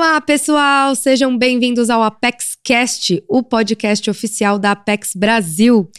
Olá, 0.00 0.20
pessoal! 0.20 0.94
Sejam 0.94 1.36
bem-vindos 1.36 1.90
ao 1.90 2.04
Apex 2.04 2.56
Cast, 2.62 3.20
o 3.26 3.42
podcast 3.42 4.08
oficial 4.08 4.56
da 4.56 4.70
Apex 4.70 5.10
Brasil. 5.12 5.90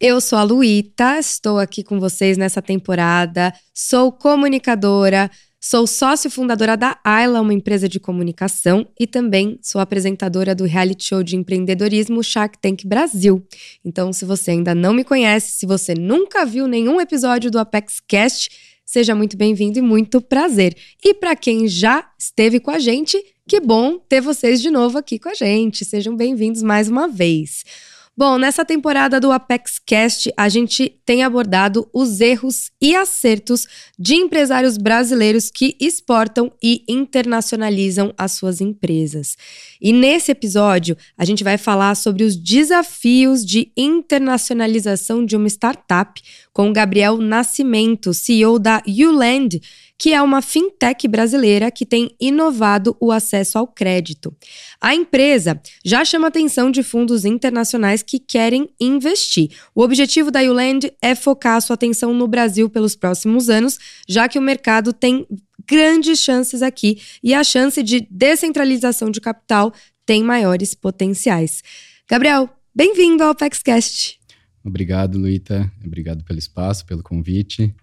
Eu 0.00 0.20
sou 0.20 0.36
a 0.36 0.42
Luíta, 0.42 1.16
estou 1.20 1.60
aqui 1.60 1.84
com 1.84 2.00
vocês 2.00 2.36
nessa 2.36 2.60
temporada. 2.60 3.54
Sou 3.72 4.10
comunicadora, 4.10 5.30
sou 5.60 5.86
sócio 5.86 6.28
fundadora 6.28 6.76
da 6.76 6.98
Ayla, 7.04 7.40
uma 7.40 7.54
empresa 7.54 7.88
de 7.88 8.00
comunicação, 8.00 8.84
e 8.98 9.06
também 9.06 9.60
sou 9.62 9.80
apresentadora 9.80 10.52
do 10.52 10.64
reality 10.64 11.04
show 11.04 11.22
de 11.22 11.36
empreendedorismo 11.36 12.24
Shark 12.24 12.58
Tank 12.58 12.84
Brasil. 12.84 13.46
Então, 13.84 14.12
se 14.12 14.24
você 14.24 14.50
ainda 14.50 14.74
não 14.74 14.92
me 14.92 15.04
conhece, 15.04 15.52
se 15.52 15.66
você 15.66 15.94
nunca 15.94 16.44
viu 16.44 16.66
nenhum 16.66 17.00
episódio 17.00 17.48
do 17.48 17.60
Apex 17.60 18.00
Cast, 18.08 18.50
seja 18.84 19.14
muito 19.14 19.36
bem-vindo 19.36 19.78
e 19.78 19.82
muito 19.82 20.20
prazer. 20.20 20.76
E 21.04 21.14
para 21.14 21.36
quem 21.36 21.68
já 21.68 22.10
esteve 22.18 22.58
com 22.58 22.72
a 22.72 22.80
gente, 22.80 23.35
que 23.48 23.60
bom 23.60 23.98
ter 23.98 24.20
vocês 24.20 24.60
de 24.60 24.70
novo 24.70 24.98
aqui 24.98 25.20
com 25.20 25.28
a 25.28 25.34
gente. 25.34 25.84
Sejam 25.84 26.16
bem-vindos 26.16 26.64
mais 26.64 26.88
uma 26.88 27.06
vez. 27.06 27.62
Bom, 28.18 28.38
nessa 28.38 28.64
temporada 28.64 29.20
do 29.20 29.30
Apex 29.30 29.78
Cast, 29.78 30.32
a 30.36 30.48
gente 30.48 30.88
tem 31.04 31.22
abordado 31.22 31.86
os 31.92 32.20
erros 32.20 32.70
e 32.80 32.96
acertos 32.96 33.68
de 33.96 34.14
empresários 34.14 34.78
brasileiros 34.78 35.50
que 35.50 35.76
exportam 35.78 36.50
e 36.62 36.82
internacionalizam 36.88 38.12
as 38.16 38.32
suas 38.32 38.60
empresas. 38.60 39.36
E 39.80 39.92
nesse 39.92 40.32
episódio, 40.32 40.96
a 41.16 41.26
gente 41.26 41.44
vai 41.44 41.58
falar 41.58 41.94
sobre 41.94 42.24
os 42.24 42.36
desafios 42.36 43.44
de 43.44 43.70
internacionalização 43.76 45.24
de 45.24 45.36
uma 45.36 45.46
startup 45.46 46.20
com 46.54 46.72
Gabriel 46.72 47.18
Nascimento, 47.18 48.14
CEO 48.14 48.58
da 48.58 48.82
Uland 48.88 49.60
que 49.98 50.12
é 50.12 50.20
uma 50.20 50.42
fintech 50.42 51.08
brasileira 51.08 51.70
que 51.70 51.86
tem 51.86 52.14
inovado 52.20 52.96
o 53.00 53.10
acesso 53.10 53.58
ao 53.58 53.66
crédito. 53.66 54.34
A 54.80 54.94
empresa 54.94 55.60
já 55.84 56.04
chama 56.04 56.28
atenção 56.28 56.70
de 56.70 56.82
fundos 56.82 57.24
internacionais 57.24 58.02
que 58.02 58.18
querem 58.18 58.68
investir. 58.80 59.50
O 59.74 59.82
objetivo 59.82 60.30
da 60.30 60.40
Uland 60.42 60.92
é 61.00 61.14
focar 61.14 61.60
sua 61.62 61.74
atenção 61.74 62.12
no 62.12 62.28
Brasil 62.28 62.68
pelos 62.68 62.94
próximos 62.94 63.48
anos, 63.48 63.78
já 64.08 64.28
que 64.28 64.38
o 64.38 64.42
mercado 64.42 64.92
tem 64.92 65.26
grandes 65.66 66.20
chances 66.20 66.62
aqui 66.62 67.00
e 67.22 67.34
a 67.34 67.42
chance 67.42 67.82
de 67.82 68.06
descentralização 68.10 69.10
de 69.10 69.20
capital 69.20 69.72
tem 70.04 70.22
maiores 70.22 70.74
potenciais. 70.74 71.62
Gabriel, 72.08 72.48
bem-vindo 72.74 73.24
ao 73.24 73.34
PexCast. 73.34 74.20
Obrigado, 74.64 75.18
Luíta. 75.18 75.70
Obrigado 75.84 76.24
pelo 76.24 76.38
espaço, 76.38 76.86
pelo 76.86 77.02
convite. 77.02 77.74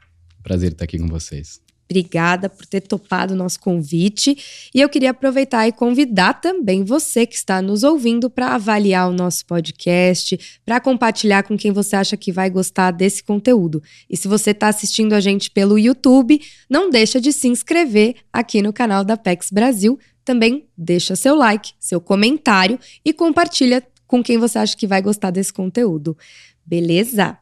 Prazer 0.42 0.74
estar 0.74 0.86
aqui 0.86 1.00
com 1.00 1.08
vocês. 1.08 1.62
Obrigada 1.94 2.50
por 2.50 2.66
ter 2.66 2.82
topado 2.82 3.36
o 3.36 3.38
nosso 3.38 3.60
convite. 3.60 4.36
E 4.74 4.82
eu 4.82 4.90
queria 4.90 5.12
aproveitar 5.12 5.68
e 5.68 5.72
convidar 5.72 6.42
também 6.42 6.84
você 6.84 7.28
que 7.28 7.36
está 7.36 7.62
nos 7.62 7.84
ouvindo 7.84 8.32
para 8.32 8.56
avaliar 8.56 9.08
o 9.08 9.14
nosso 9.14 9.46
podcast, 9.46 10.60
para 10.66 10.80
compartilhar 10.80 11.44
com 11.44 11.56
quem 11.56 11.72
você 11.72 11.96
acha 11.96 12.18
que 12.18 12.32
vai 12.32 12.50
gostar 12.50 12.90
desse 12.90 13.24
conteúdo. 13.24 13.80
E 14.10 14.18
se 14.18 14.28
você 14.28 14.50
está 14.50 14.70
assistindo 14.70 15.14
a 15.14 15.20
gente 15.20 15.52
pelo 15.52 15.78
YouTube, 15.78 16.42
não 16.68 16.90
deixa 16.90 17.22
de 17.22 17.32
se 17.32 17.48
inscrever 17.48 18.16
aqui 18.34 18.60
no 18.60 18.74
canal 18.74 19.04
da 19.04 19.16
PEX 19.16 19.52
Brasil. 19.52 20.00
Também 20.26 20.66
deixa 20.76 21.16
seu 21.16 21.36
like, 21.36 21.74
seu 21.80 22.02
comentário 22.02 22.80
e 23.06 23.14
compartilha 23.14 23.86
com 24.08 24.24
quem 24.24 24.40
você 24.40 24.58
acha 24.58 24.76
que 24.76 24.88
vai 24.88 25.00
gostar 25.00 25.30
desse 25.30 25.54
conteúdo. 25.54 26.18
Beleza? 26.66 27.38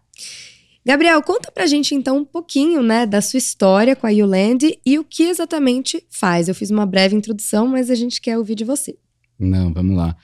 Gabriel, 0.83 1.21
conta 1.21 1.51
pra 1.51 1.67
gente 1.67 1.93
então 1.93 2.17
um 2.17 2.25
pouquinho, 2.25 2.81
né, 2.81 3.05
da 3.05 3.21
sua 3.21 3.37
história 3.37 3.95
com 3.95 4.07
a 4.07 4.09
Uland 4.09 4.79
e 4.83 4.97
o 4.97 5.03
que 5.03 5.23
exatamente 5.23 6.03
faz. 6.09 6.47
Eu 6.47 6.55
fiz 6.55 6.71
uma 6.71 6.85
breve 6.88 7.16
introdução, 7.16 7.67
mas 7.67 7.89
a 7.91 7.95
gente 7.95 8.19
quer 8.19 8.38
ouvir 8.38 8.56
de 8.56 8.63
você. 8.63 8.97
Não, 9.38 9.72
vamos 9.72 9.95
lá. 9.95 10.17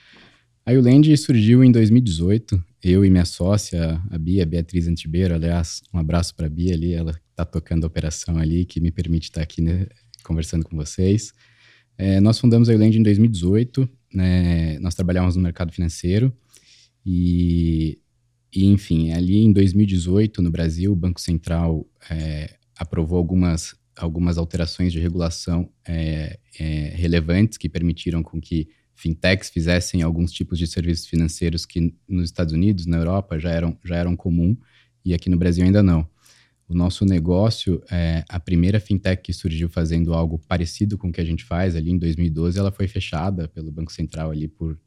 A 0.66 0.72
Uland 0.72 1.16
surgiu 1.16 1.62
em 1.62 1.70
2018. 1.70 2.62
Eu 2.82 3.04
e 3.04 3.10
minha 3.10 3.24
sócia, 3.24 4.02
a 4.10 4.18
Bia, 4.18 4.44
Beatriz 4.44 4.86
Antibeiro, 4.88 5.34
aliás, 5.34 5.80
um 5.94 5.98
abraço 5.98 6.34
para 6.34 6.46
a 6.46 6.50
Bia 6.50 6.74
ali, 6.74 6.92
ela 6.92 7.12
está 7.30 7.44
tocando 7.44 7.84
a 7.84 7.86
operação 7.86 8.36
ali, 8.36 8.64
que 8.64 8.80
me 8.80 8.90
permite 8.90 9.24
estar 9.24 9.42
aqui 9.42 9.62
né, 9.62 9.86
conversando 10.24 10.64
com 10.64 10.76
vocês. 10.76 11.32
É, 11.96 12.20
nós 12.20 12.38
fundamos 12.38 12.68
a 12.68 12.74
Uland 12.74 12.98
em 12.98 13.02
2018, 13.02 13.88
né, 14.12 14.78
nós 14.80 14.94
trabalhávamos 14.94 15.36
no 15.36 15.42
mercado 15.42 15.72
financeiro 15.72 16.32
e 17.04 17.98
e, 18.52 18.66
enfim, 18.66 19.12
ali 19.12 19.38
em 19.38 19.52
2018, 19.52 20.40
no 20.40 20.50
Brasil, 20.50 20.92
o 20.92 20.96
Banco 20.96 21.20
Central 21.20 21.86
é, 22.10 22.56
aprovou 22.76 23.18
algumas, 23.18 23.74
algumas 23.96 24.38
alterações 24.38 24.92
de 24.92 25.00
regulação 25.00 25.68
é, 25.86 26.38
é, 26.58 26.64
relevantes 26.94 27.58
que 27.58 27.68
permitiram 27.68 28.22
com 28.22 28.40
que 28.40 28.68
fintechs 28.94 29.50
fizessem 29.50 30.02
alguns 30.02 30.32
tipos 30.32 30.58
de 30.58 30.66
serviços 30.66 31.06
financeiros 31.06 31.66
que 31.66 31.94
nos 32.08 32.24
Estados 32.24 32.52
Unidos, 32.52 32.86
na 32.86 32.96
Europa, 32.96 33.38
já 33.38 33.50
eram, 33.50 33.78
já 33.84 33.96
eram 33.96 34.16
comum 34.16 34.56
e 35.04 35.14
aqui 35.14 35.28
no 35.28 35.36
Brasil 35.36 35.64
ainda 35.64 35.82
não. 35.82 36.08
O 36.68 36.74
nosso 36.74 37.04
negócio, 37.04 37.82
é, 37.90 38.24
a 38.28 38.38
primeira 38.40 38.78
fintech 38.80 39.22
que 39.22 39.32
surgiu 39.32 39.68
fazendo 39.68 40.12
algo 40.12 40.38
parecido 40.38 40.98
com 40.98 41.08
o 41.08 41.12
que 41.12 41.20
a 41.20 41.24
gente 41.24 41.44
faz 41.44 41.76
ali 41.76 41.90
em 41.90 41.98
2012, 41.98 42.58
ela 42.58 42.70
foi 42.70 42.86
fechada 42.86 43.48
pelo 43.48 43.72
Banco 43.72 43.92
Central 43.92 44.30
ali 44.30 44.48
por 44.48 44.78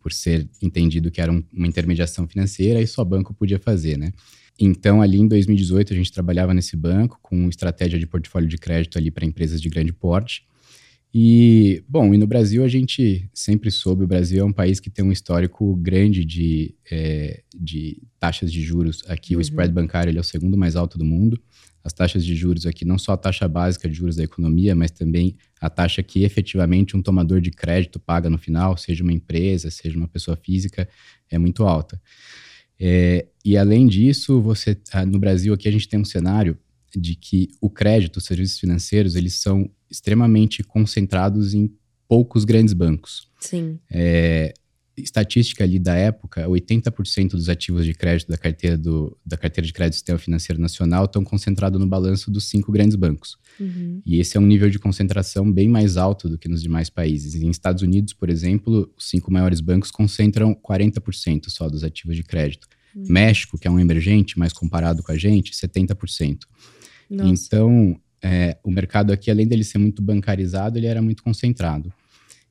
por 0.00 0.12
ser 0.12 0.48
entendido 0.62 1.10
que 1.10 1.20
era 1.20 1.32
um, 1.32 1.42
uma 1.52 1.66
intermediação 1.66 2.26
financeira 2.26 2.80
e 2.80 2.86
só 2.86 3.04
banco 3.04 3.34
podia 3.34 3.58
fazer, 3.58 3.96
né? 3.98 4.12
Então, 4.58 5.00
ali 5.00 5.18
em 5.18 5.28
2018, 5.28 5.92
a 5.92 5.96
gente 5.96 6.12
trabalhava 6.12 6.52
nesse 6.52 6.76
banco 6.76 7.18
com 7.22 7.48
estratégia 7.48 7.98
de 7.98 8.06
portfólio 8.06 8.48
de 8.48 8.58
crédito 8.58 8.98
ali 8.98 9.10
para 9.10 9.24
empresas 9.24 9.60
de 9.60 9.68
grande 9.68 9.92
porte. 9.92 10.42
E, 11.14 11.82
bom, 11.88 12.12
e 12.12 12.18
no 12.18 12.26
Brasil 12.26 12.64
a 12.64 12.68
gente 12.68 13.28
sempre 13.32 13.70
soube, 13.70 14.04
o 14.04 14.06
Brasil 14.06 14.42
é 14.42 14.44
um 14.44 14.52
país 14.52 14.78
que 14.78 14.90
tem 14.90 15.04
um 15.04 15.12
histórico 15.12 15.74
grande 15.76 16.24
de, 16.24 16.74
é, 16.90 17.42
de 17.56 18.02
taxas 18.18 18.52
de 18.52 18.60
juros. 18.62 19.02
Aqui 19.06 19.34
uhum. 19.34 19.38
o 19.38 19.42
spread 19.42 19.72
bancário 19.72 20.10
ele 20.10 20.18
é 20.18 20.20
o 20.20 20.24
segundo 20.24 20.58
mais 20.58 20.76
alto 20.76 20.98
do 20.98 21.04
mundo 21.04 21.40
as 21.84 21.92
taxas 21.92 22.24
de 22.24 22.34
juros 22.34 22.66
aqui, 22.66 22.84
não 22.84 22.98
só 22.98 23.12
a 23.12 23.16
taxa 23.16 23.48
básica 23.48 23.88
de 23.88 23.94
juros 23.94 24.16
da 24.16 24.24
economia, 24.24 24.74
mas 24.74 24.90
também 24.90 25.36
a 25.60 25.70
taxa 25.70 26.02
que 26.02 26.22
efetivamente 26.22 26.96
um 26.96 27.02
tomador 27.02 27.40
de 27.40 27.50
crédito 27.50 27.98
paga 27.98 28.28
no 28.28 28.38
final, 28.38 28.76
seja 28.76 29.02
uma 29.02 29.12
empresa, 29.12 29.70
seja 29.70 29.96
uma 29.96 30.08
pessoa 30.08 30.36
física, 30.36 30.88
é 31.30 31.38
muito 31.38 31.64
alta. 31.64 32.00
É, 32.78 33.26
e 33.44 33.56
além 33.56 33.86
disso, 33.86 34.40
você 34.40 34.76
ah, 34.92 35.04
no 35.04 35.18
Brasil 35.18 35.52
aqui 35.52 35.68
a 35.68 35.72
gente 35.72 35.88
tem 35.88 35.98
um 35.98 36.04
cenário 36.04 36.56
de 36.94 37.14
que 37.14 37.48
o 37.60 37.68
crédito, 37.68 38.18
os 38.18 38.24
serviços 38.24 38.58
financeiros, 38.58 39.14
eles 39.16 39.34
são 39.34 39.70
extremamente 39.90 40.62
concentrados 40.62 41.54
em 41.54 41.70
poucos 42.06 42.44
grandes 42.44 42.72
bancos. 42.72 43.28
Sim. 43.40 43.78
É, 43.90 44.54
estatística 45.02 45.64
ali 45.64 45.78
da 45.78 45.94
época, 45.94 46.46
80% 46.46 47.30
dos 47.30 47.48
ativos 47.48 47.84
de 47.84 47.94
crédito 47.94 48.28
da 48.28 48.36
carteira, 48.36 48.76
do, 48.76 49.16
da 49.24 49.36
carteira 49.36 49.66
de 49.66 49.72
crédito 49.72 49.94
do 49.94 49.96
sistema 49.96 50.18
financeiro 50.18 50.60
nacional 50.60 51.04
estão 51.04 51.24
concentrados 51.24 51.80
no 51.80 51.86
balanço 51.86 52.30
dos 52.30 52.48
cinco 52.48 52.70
grandes 52.72 52.96
bancos. 52.96 53.36
Uhum. 53.58 54.00
E 54.04 54.18
esse 54.20 54.36
é 54.36 54.40
um 54.40 54.46
nível 54.46 54.70
de 54.70 54.78
concentração 54.78 55.50
bem 55.50 55.68
mais 55.68 55.96
alto 55.96 56.28
do 56.28 56.38
que 56.38 56.48
nos 56.48 56.62
demais 56.62 56.88
países. 56.88 57.34
Em 57.34 57.50
Estados 57.50 57.82
Unidos, 57.82 58.12
por 58.12 58.30
exemplo, 58.30 58.92
os 58.96 59.08
cinco 59.08 59.32
maiores 59.32 59.60
bancos 59.60 59.90
concentram 59.90 60.54
40% 60.54 61.48
só 61.48 61.68
dos 61.68 61.84
ativos 61.84 62.16
de 62.16 62.22
crédito. 62.22 62.66
Uhum. 62.94 63.04
México, 63.08 63.58
que 63.58 63.66
é 63.68 63.70
um 63.70 63.80
emergente, 63.80 64.38
mas 64.38 64.52
comparado 64.52 65.02
com 65.02 65.12
a 65.12 65.16
gente, 65.16 65.52
70%. 65.52 66.40
Nossa. 67.10 67.30
Então, 67.30 68.00
é, 68.22 68.58
o 68.64 68.70
mercado 68.70 69.12
aqui, 69.12 69.30
além 69.30 69.46
dele 69.46 69.64
ser 69.64 69.78
muito 69.78 70.02
bancarizado, 70.02 70.78
ele 70.78 70.86
era 70.86 71.00
muito 71.00 71.22
concentrado. 71.22 71.92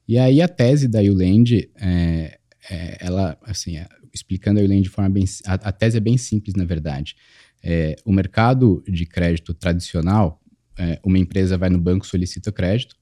E 0.08 0.18
aí 0.18 0.42
a 0.42 0.48
tese 0.48 0.88
da 0.88 1.02
Uland, 1.02 1.70
é, 1.76 2.40
é, 2.70 2.98
ela, 3.00 3.38
assim, 3.44 3.78
é, 3.78 3.88
explicando 4.14 4.60
a 4.60 4.64
Uland 4.64 4.82
de 4.82 4.90
forma 4.90 5.10
bem... 5.10 5.26
A, 5.46 5.54
a, 5.54 5.72
tese 5.72 5.98
é 5.98 6.00
bem 6.00 6.18
simples, 6.18 6.56
na 6.56 6.64
verdade. 6.64 7.16
É, 7.64 7.96
o 8.06 8.12
mercado 8.12 8.84
de 8.88 9.06
crédito 9.06 9.54
tradicional, 9.54 10.42
é, 10.78 11.00
uma 11.04 11.18
empresa 11.18 11.58
vai 11.58 11.70
no 11.70 11.80
banco, 11.80 12.06
solicita 12.06 12.52
crédito, 12.52 12.96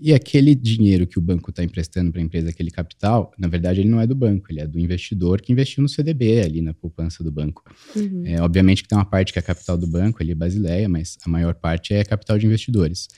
e 0.00 0.14
aquele 0.14 0.54
dinheiro 0.54 1.06
que 1.06 1.18
o 1.18 1.20
banco 1.20 1.50
está 1.50 1.64
emprestando 1.64 2.12
para 2.12 2.20
a 2.20 2.24
empresa, 2.24 2.50
aquele 2.50 2.70
capital, 2.70 3.32
na 3.36 3.48
verdade 3.48 3.80
ele 3.80 3.88
não 3.88 4.00
é 4.00 4.06
do 4.06 4.14
banco, 4.14 4.46
ele 4.48 4.60
é 4.60 4.66
do 4.66 4.78
investidor 4.78 5.40
que 5.40 5.52
investiu 5.52 5.82
no 5.82 5.88
CDB 5.88 6.40
ali 6.40 6.62
na 6.62 6.72
poupança 6.72 7.24
do 7.24 7.32
banco. 7.32 7.64
Uhum. 7.96 8.22
É, 8.24 8.40
obviamente 8.40 8.82
que 8.82 8.88
tem 8.88 8.96
uma 8.96 9.04
parte 9.04 9.32
que 9.32 9.40
é 9.40 9.42
capital 9.42 9.76
do 9.76 9.88
banco, 9.88 10.22
ele 10.22 10.32
é 10.32 10.34
Basileia, 10.36 10.88
mas 10.88 11.18
a 11.24 11.28
maior 11.28 11.54
parte 11.54 11.92
é 11.92 12.04
capital 12.04 12.38
de 12.38 12.46
investidores. 12.46 13.08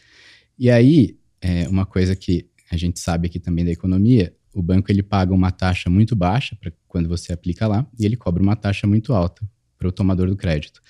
E 0.59 0.71
aí, 0.71 1.19
é, 1.43 1.69
uma 1.69 1.85
coisa 1.85 2.17
que 2.17 2.47
a 2.71 2.77
gente 2.77 3.01
sabe 3.01 3.27
aqui 3.27 3.41
também 3.41 3.65
da 3.65 3.71
economia, 3.71 4.35
o 4.55 4.63
banco 4.63 4.91
ele 4.91 5.03
paga 5.03 5.33
uma 5.33 5.51
taxa 5.51 5.91
muito 5.91 6.15
baixa 6.15 6.57
para 6.57 6.73
quando 6.87 7.09
você 7.09 7.33
aplica 7.33 7.67
lá 7.67 7.87
e 7.99 8.05
ele 8.05 8.17
cobra 8.17 8.43
uma 8.43 8.57
taxa 8.57 8.87
muito 8.87 9.13
alta 9.13 9.47
para 9.79 9.89
o 9.89 9.93
tomador 9.93 10.29
do 10.29 10.37
crédito. 10.37 10.81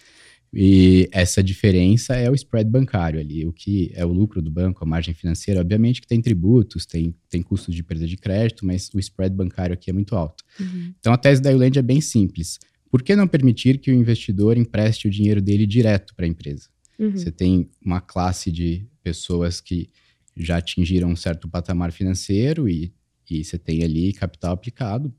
E 0.52 1.08
essa 1.12 1.42
diferença 1.42 2.16
é 2.16 2.28
o 2.28 2.34
spread 2.34 2.68
bancário 2.68 3.20
ali, 3.20 3.46
o 3.46 3.52
que 3.52 3.92
é 3.94 4.04
o 4.04 4.12
lucro 4.12 4.42
do 4.42 4.50
banco, 4.50 4.82
a 4.82 4.86
margem 4.86 5.14
financeira. 5.14 5.60
Obviamente 5.60 6.00
que 6.00 6.08
tem 6.08 6.20
tributos, 6.20 6.84
tem, 6.84 7.14
tem 7.28 7.40
custos 7.40 7.72
de 7.72 7.84
perda 7.84 8.06
de 8.06 8.16
crédito, 8.16 8.66
mas 8.66 8.90
o 8.92 8.98
spread 8.98 9.34
bancário 9.34 9.74
aqui 9.74 9.90
é 9.90 9.92
muito 9.92 10.16
alto. 10.16 10.42
Uhum. 10.58 10.92
Então 10.98 11.12
a 11.12 11.16
tese 11.16 11.40
da 11.40 11.52
Euland 11.52 11.78
é 11.78 11.82
bem 11.82 12.00
simples. 12.00 12.58
Por 12.90 13.02
que 13.02 13.14
não 13.14 13.28
permitir 13.28 13.78
que 13.78 13.92
o 13.92 13.94
investidor 13.94 14.58
empreste 14.58 15.06
o 15.06 15.10
dinheiro 15.10 15.40
dele 15.40 15.66
direto 15.66 16.14
para 16.16 16.24
a 16.24 16.28
empresa? 16.28 16.68
Uhum. 16.98 17.12
Você 17.12 17.30
tem 17.30 17.70
uma 17.80 18.00
classe 18.00 18.50
de 18.50 18.84
pessoas 19.04 19.60
que 19.60 19.88
já 20.36 20.58
atingiram 20.58 21.08
um 21.08 21.16
certo 21.16 21.48
patamar 21.48 21.92
financeiro 21.92 22.68
e, 22.68 22.92
e 23.28 23.44
você 23.44 23.58
tem 23.58 23.82
ali 23.82 24.12
capital 24.12 24.52
aplicado, 24.52 25.12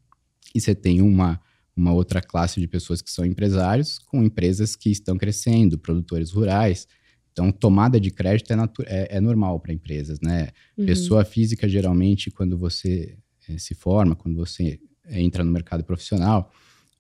e 0.54 0.60
você 0.60 0.76
tem 0.76 1.02
uma, 1.02 1.40
uma 1.76 1.94
outra 1.94 2.22
classe 2.22 2.60
de 2.60 2.68
pessoas 2.68 3.02
que 3.02 3.12
são 3.12 3.26
empresários 3.26 3.98
com 3.98 4.24
empresas 4.24 4.76
que 4.76 4.90
estão 4.90 5.18
crescendo, 5.18 5.78
produtores 5.78 6.32
rurais. 6.32 6.88
Então, 7.32 7.52
tomada 7.52 8.00
de 8.00 8.12
crédito 8.12 8.52
é, 8.52 8.56
é, 8.88 9.18
é 9.18 9.22
normal 9.22 9.60
para 9.60 9.72
empresas, 9.72 10.20
né? 10.20 10.50
Uhum. 10.78 10.86
Pessoa 10.86 11.24
física, 11.24 11.68
geralmente, 11.70 12.30
quando 12.30 12.58
você 12.58 13.18
é, 13.48 13.58
se 13.58 13.74
forma, 13.74 14.16
quando 14.16 14.36
você 14.36 14.80
entra 15.10 15.44
no 15.44 15.52
mercado 15.52 15.84
profissional, 15.84 16.52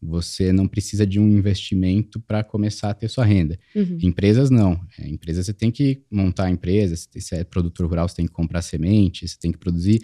você 0.01 0.51
não 0.51 0.67
precisa 0.67 1.05
de 1.05 1.19
um 1.19 1.27
investimento 1.27 2.19
para 2.19 2.43
começar 2.43 2.89
a 2.89 2.93
ter 2.93 3.07
sua 3.07 3.23
renda. 3.23 3.59
Uhum. 3.75 3.99
Empresas 4.01 4.49
não. 4.49 4.79
É, 4.97 5.07
empresas 5.07 5.45
você 5.45 5.53
tem 5.53 5.69
que 5.69 6.03
montar 6.09 6.45
a 6.45 6.49
empresa, 6.49 6.95
se 6.95 7.35
é 7.35 7.43
produtor 7.43 7.87
rural, 7.87 8.09
você 8.09 8.15
tem 8.15 8.25
que 8.25 8.31
comprar 8.31 8.61
semente, 8.61 9.27
você 9.27 9.37
tem 9.39 9.51
que 9.51 9.59
produzir. 9.59 10.01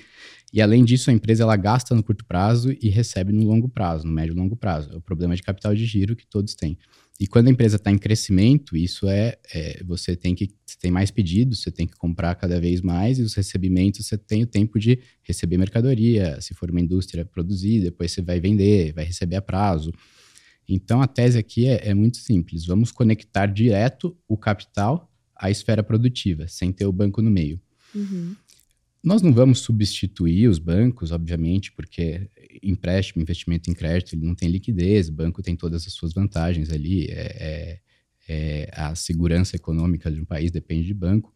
E 0.54 0.62
além 0.62 0.86
disso, 0.86 1.10
a 1.10 1.14
empresa 1.14 1.44
ela 1.44 1.56
gasta 1.56 1.96
no 1.96 2.04
curto 2.04 2.26
prazo 2.26 2.74
e 2.82 2.90
recebe 2.90 3.34
no 3.34 3.44
longo 3.44 3.68
prazo, 3.68 4.06
no 4.06 4.14
médio 4.14 4.34
e 4.34 4.38
longo 4.38 4.56
prazo. 4.56 4.92
É 4.94 4.96
o 4.96 5.02
problema 5.02 5.36
de 5.36 5.42
capital 5.42 5.74
de 5.74 5.86
giro 5.86 6.16
que 6.16 6.26
todos 6.26 6.56
têm. 6.56 6.78
E 7.20 7.26
quando 7.26 7.48
a 7.48 7.52
empresa 7.52 7.78
está 7.78 7.92
em 7.92 7.98
crescimento, 7.98 8.78
isso 8.78 9.08
é, 9.08 9.38
é, 9.52 9.84
você 9.84 10.16
tem 10.16 10.36
que 10.36 10.50
você 10.66 10.78
tem 10.80 10.92
mais 10.92 11.10
pedidos, 11.10 11.62
você 11.64 11.72
tem 11.72 11.88
que 11.88 11.96
comprar 11.96 12.36
cada 12.36 12.60
vez 12.60 12.82
mais 12.82 13.18
e 13.18 13.24
os 13.24 13.34
recebimentos 13.34 14.06
você 14.06 14.18
tem 14.18 14.44
o 14.44 14.48
tempo 14.48 14.78
de 14.78 15.00
receber 15.24 15.58
mercadoria, 15.58 16.40
se 16.40 16.54
for 16.54 16.70
uma 16.70 16.80
indústria 16.80 17.26
produzir, 17.26 17.82
depois 17.82 18.12
você 18.12 18.22
vai 18.22 18.40
vender, 18.40 18.94
vai 18.94 19.04
receber 19.04 19.36
a 19.36 19.42
prazo. 19.42 19.92
Então 20.70 21.02
a 21.02 21.08
tese 21.08 21.40
aqui 21.40 21.66
é, 21.66 21.90
é 21.90 21.94
muito 21.94 22.18
simples. 22.18 22.66
Vamos 22.66 22.92
conectar 22.92 23.48
direto 23.48 24.16
o 24.28 24.38
capital 24.38 25.12
à 25.36 25.50
esfera 25.50 25.82
produtiva, 25.82 26.48
sem 26.48 26.72
ter 26.72 26.86
o 26.86 26.92
banco 26.92 27.22
no 27.22 27.32
meio. 27.32 27.60
Uhum. 27.96 28.36
Nós 29.04 29.22
não 29.22 29.32
vamos 29.32 29.60
substituir 29.60 30.48
os 30.48 30.60
bancos, 30.60 31.12
obviamente, 31.12 31.72
porque 31.72 32.30
empréstimo, 32.62 33.22
investimento 33.22 33.70
em 33.70 33.74
crédito, 33.74 34.14
ele 34.14 34.26
não 34.26 34.36
tem 34.36 34.50
liquidez, 34.50 35.10
o 35.10 35.14
banco 35.14 35.42
tem 35.42 35.56
todas 35.56 35.86
as 35.86 35.94
suas 35.94 36.14
vantagens 36.14 36.72
ali, 36.72 37.06
é, 37.06 37.38
é, 37.40 37.80
é 38.28 38.70
a 38.74 38.96
segurança 38.96 39.56
econômica 39.56 40.12
de 40.12 40.20
um 40.20 40.26
país 40.26 40.52
depende 40.52 40.88
de 40.88 40.94
banco, 40.94 41.34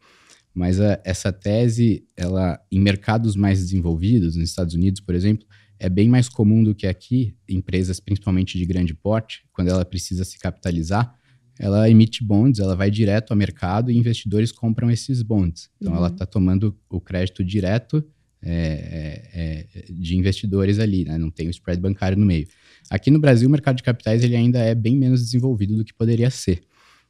mas 0.53 0.81
a, 0.81 0.99
essa 1.05 1.31
tese, 1.31 2.05
ela 2.15 2.59
em 2.71 2.79
mercados 2.79 3.35
mais 3.35 3.59
desenvolvidos, 3.59 4.35
nos 4.35 4.49
Estados 4.49 4.73
Unidos, 4.73 4.99
por 4.99 5.15
exemplo, 5.15 5.47
é 5.79 5.89
bem 5.89 6.09
mais 6.09 6.29
comum 6.29 6.63
do 6.63 6.75
que 6.75 6.85
aqui, 6.85 7.35
empresas 7.49 7.99
principalmente 7.99 8.57
de 8.57 8.65
grande 8.65 8.93
porte, 8.93 9.45
quando 9.51 9.69
ela 9.69 9.85
precisa 9.85 10.23
se 10.23 10.37
capitalizar, 10.37 11.15
ela 11.59 11.89
emite 11.89 12.23
bonds, 12.23 12.59
ela 12.59 12.75
vai 12.75 12.89
direto 12.89 13.31
ao 13.31 13.37
mercado 13.37 13.91
e 13.91 13.97
investidores 13.97 14.51
compram 14.51 14.89
esses 14.89 15.21
bonds. 15.21 15.69
Então, 15.79 15.93
uhum. 15.93 15.99
ela 15.99 16.07
está 16.07 16.25
tomando 16.25 16.77
o 16.89 16.99
crédito 16.99 17.43
direto 17.43 18.03
é, 18.43 19.29
é, 19.33 19.79
é, 19.79 19.85
de 19.91 20.17
investidores 20.17 20.79
ali, 20.79 21.05
né? 21.05 21.17
não 21.17 21.29
tem 21.29 21.47
o 21.47 21.51
spread 21.51 21.79
bancário 21.79 22.17
no 22.17 22.25
meio. 22.25 22.47
Aqui 22.89 23.11
no 23.11 23.19
Brasil, 23.19 23.47
o 23.47 23.51
mercado 23.51 23.77
de 23.77 23.83
capitais 23.83 24.23
ele 24.23 24.35
ainda 24.35 24.59
é 24.59 24.73
bem 24.73 24.97
menos 24.97 25.23
desenvolvido 25.23 25.77
do 25.77 25.85
que 25.85 25.93
poderia 25.93 26.29
ser. 26.31 26.63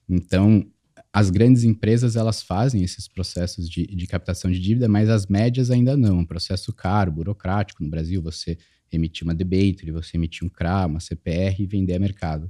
Então, 0.09 0.65
as 1.13 1.29
grandes 1.29 1.63
empresas 1.63 2.15
elas 2.15 2.41
fazem 2.41 2.83
esses 2.83 3.07
processos 3.07 3.69
de, 3.69 3.85
de 3.85 4.07
captação 4.07 4.51
de 4.51 4.59
dívida, 4.59 4.87
mas 4.87 5.09
as 5.09 5.25
médias 5.27 5.71
ainda 5.71 5.95
não. 5.95 6.19
Um 6.19 6.25
processo 6.25 6.73
caro, 6.73 7.11
burocrático. 7.11 7.83
No 7.83 7.89
Brasil, 7.89 8.21
você 8.21 8.57
emitir 8.91 9.23
uma 9.23 9.33
debenture, 9.33 9.91
você 9.91 10.17
emitir 10.17 10.45
um 10.45 10.49
CRA, 10.49 10.85
uma 10.85 10.99
CPR 10.99 11.61
e 11.61 11.65
vender 11.65 11.95
a 11.95 11.99
mercado. 11.99 12.49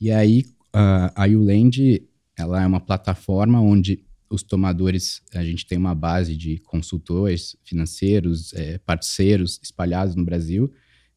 E 0.00 0.10
aí, 0.10 0.44
Uh, 0.74 1.10
a 1.14 1.26
Uland, 1.26 2.02
ela 2.36 2.62
é 2.62 2.66
uma 2.66 2.80
plataforma 2.80 3.60
onde 3.60 4.04
os 4.28 4.42
tomadores, 4.42 5.22
a 5.34 5.42
gente 5.44 5.66
tem 5.66 5.78
uma 5.78 5.94
base 5.94 6.36
de 6.36 6.58
consultores 6.58 7.56
financeiros, 7.64 8.52
é, 8.54 8.78
parceiros 8.78 9.60
espalhados 9.62 10.14
no 10.14 10.24
Brasil, 10.24 10.72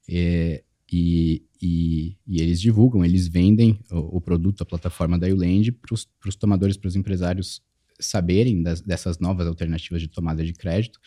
é, 0.08 0.64
e, 0.92 1.44
e, 1.62 2.18
e, 2.28 2.42
eles 2.42 2.62
divulgam, 2.62 3.04
eles 3.04 3.28
vendem 3.28 3.80
o, 3.92 4.18
o 4.18 4.22
produto, 4.22 4.62
a 4.62 4.66
plataforma 4.66 5.18
da 5.18 5.28
Uland, 5.28 5.72
para 5.72 5.94
os 5.94 6.36
tomadores, 6.36 6.78
para 6.78 6.88
os 6.88 6.96
empresários 6.96 7.62
saberem 8.00 8.64
das, 8.64 8.82
dessas 8.82 9.20
novas 9.20 9.46
alternativas 9.46 10.02
de 10.02 10.08
tomada 10.08 10.44
de 10.44 10.54
crédito. 10.54 11.00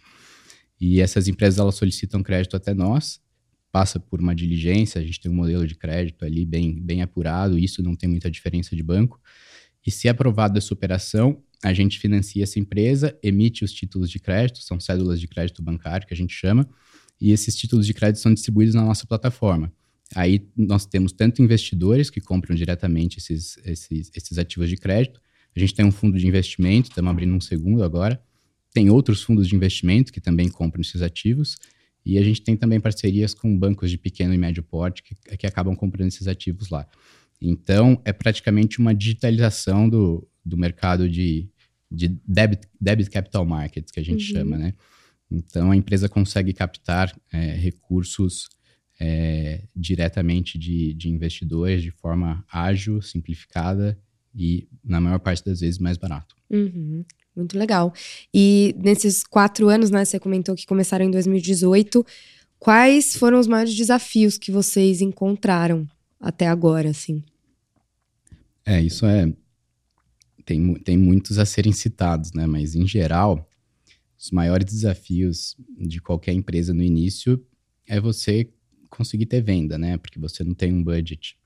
E 0.81 1.01
essas 1.01 1.29
empresas 1.29 1.59
elas 1.59 1.77
solicitam 1.77 2.23
crédito 2.23 2.57
até 2.57 2.75
nós, 2.75 3.21
passa 3.73 3.99
por 3.99 4.21
uma 4.21 4.35
diligência, 4.35 5.01
a 5.01 5.05
gente 5.05 5.19
tem 5.19 5.33
um 5.33 5.35
modelo 5.35 5.67
de 5.67 5.75
crédito 5.75 6.25
ali 6.25 6.45
bem, 6.45 6.79
bem 6.81 7.01
apurado, 7.01 7.59
isso 7.59 7.83
não 7.83 7.97
tem 7.97 8.09
muita 8.09 8.31
diferença 8.31 8.77
de 8.77 8.83
banco. 8.83 9.19
E 9.85 9.91
se 9.91 10.09
aprovado 10.09 10.59
essa 10.59 10.73
operação, 10.75 11.43
a 11.65 11.73
gente 11.73 11.99
financia 11.99 12.43
essa 12.43 12.61
empresa, 12.61 13.19
emite 13.23 13.65
os 13.65 13.73
títulos 13.73 14.11
de 14.11 14.19
crédito, 14.19 14.63
são 14.63 14.79
cédulas 14.79 15.19
de 15.19 15.27
crédito 15.27 15.63
bancário 15.63 16.07
que 16.07 16.13
a 16.13 16.17
gente 16.17 16.35
chama, 16.35 16.69
e 17.19 17.33
esses 17.33 17.57
títulos 17.57 17.87
de 17.87 17.95
crédito 17.95 18.21
são 18.21 18.35
distribuídos 18.35 18.75
na 18.75 18.85
nossa 18.85 19.07
plataforma. 19.07 19.73
Aí 20.15 20.47
nós 20.55 20.85
temos 20.85 21.13
tanto 21.13 21.43
investidores 21.43 22.11
que 22.11 22.21
compram 22.21 22.55
diretamente 22.55 23.19
esses, 23.19 23.57
esses, 23.65 24.11
esses 24.15 24.39
ativos 24.39 24.69
de 24.69 24.77
crédito, 24.77 25.21
a 25.55 25.61
gente 25.61 25.75
tem 25.75 25.85
um 25.85 25.93
fundo 25.93 26.19
de 26.19 26.27
investimento, 26.27 26.91
estamos 26.91 27.11
abrindo 27.11 27.35
um 27.35 27.41
segundo 27.41 27.83
agora, 27.83 28.23
tem 28.73 28.91
outros 28.91 29.23
fundos 29.23 29.49
de 29.49 29.55
investimento 29.55 30.13
que 30.13 30.21
também 30.21 30.49
compram 30.49 30.81
esses 30.81 31.03
ativos, 31.03 31.57
e 32.05 32.19
a 32.19 32.23
gente 32.23 32.43
tem 32.43 32.57
também 32.57 32.81
parcerias 32.81 33.33
com 33.35 33.57
bancos 33.57 33.91
de 33.91 33.99
pequeno 33.99 34.35
e 34.35 34.39
médio 34.39 34.63
porte 34.63 35.03
que, 35.03 35.15
que 35.37 35.47
acabam 35.47 35.75
comprando 35.77 36.09
esses 36.09 36.27
ativos 36.27 36.69
lá. 36.69 36.87
Então, 37.41 38.01
é 38.05 38.13
praticamente 38.13 38.79
uma 38.79 38.95
digitalização 38.95 39.89
do, 39.89 40.27
do 40.45 40.57
mercado 40.57 41.09
de, 41.09 41.49
de 41.91 42.09
debit, 42.27 42.69
debit 42.81 43.11
capital 43.11 43.45
markets, 43.45 43.91
que 43.91 44.01
a 44.01 44.05
gente 44.05 44.33
uhum. 44.33 44.39
chama, 44.39 44.59
né? 44.59 44.75
Então, 45.31 45.71
a 45.71 45.77
empresa 45.77 46.09
consegue 46.09 46.53
captar 46.53 47.15
é, 47.33 47.55
recursos 47.55 48.49
é, 49.01 49.63
diretamente 49.75 50.59
de, 50.59 50.93
de 50.95 51.09
investidores 51.09 51.83
de 51.83 51.91
forma 51.91 52.45
ágil, 52.53 53.01
simplificada 53.01 53.99
e, 54.35 54.69
na 54.85 55.01
maior 55.01 55.19
parte 55.19 55.45
das 55.45 55.61
vezes, 55.61 55.79
mais 55.79 55.97
barato. 55.97 56.37
Uhum. 56.51 57.05
Muito 57.35 57.59
legal. 57.59 57.93
E 58.33 58.75
nesses 58.79 59.25
quatro 59.25 59.69
anos, 59.69 59.91
né, 59.91 60.05
você 60.05 60.19
comentou 60.19 60.55
que 60.55 60.67
começaram 60.67 61.05
em 61.05 61.11
2018. 61.11 62.05
Quais 62.59 63.17
foram 63.17 63.41
os 63.41 63.47
maiores 63.47 63.75
desafios 63.75 64.39
que 64.39 64.53
vocês 64.53 65.01
encontraram 65.01 65.89
até 66.21 66.47
agora, 66.47 66.91
assim? 66.91 67.23
É, 68.65 68.81
isso 68.81 69.07
é. 69.07 69.33
Tem, 70.45 70.75
tem 70.75 70.97
muitos 70.97 71.39
a 71.39 71.47
serem 71.47 71.73
citados, 71.73 72.33
né? 72.33 72.47
Mas, 72.47 72.75
em 72.75 72.87
geral, 72.87 73.49
os 74.19 74.31
maiores 74.31 74.67
desafios 74.67 75.57
de 75.77 76.01
qualquer 76.01 76.33
empresa 76.33 76.73
no 76.73 76.83
início 76.83 77.45
é 77.87 78.01
você 78.01 78.49
conseguir 78.89 79.27
ter 79.27 79.41
venda, 79.41 79.79
né? 79.79 79.97
Porque 79.97 80.19
você 80.19 80.45
não 80.45 80.55
tem 80.55 80.73
um 80.73 80.85
budget 80.85 81.37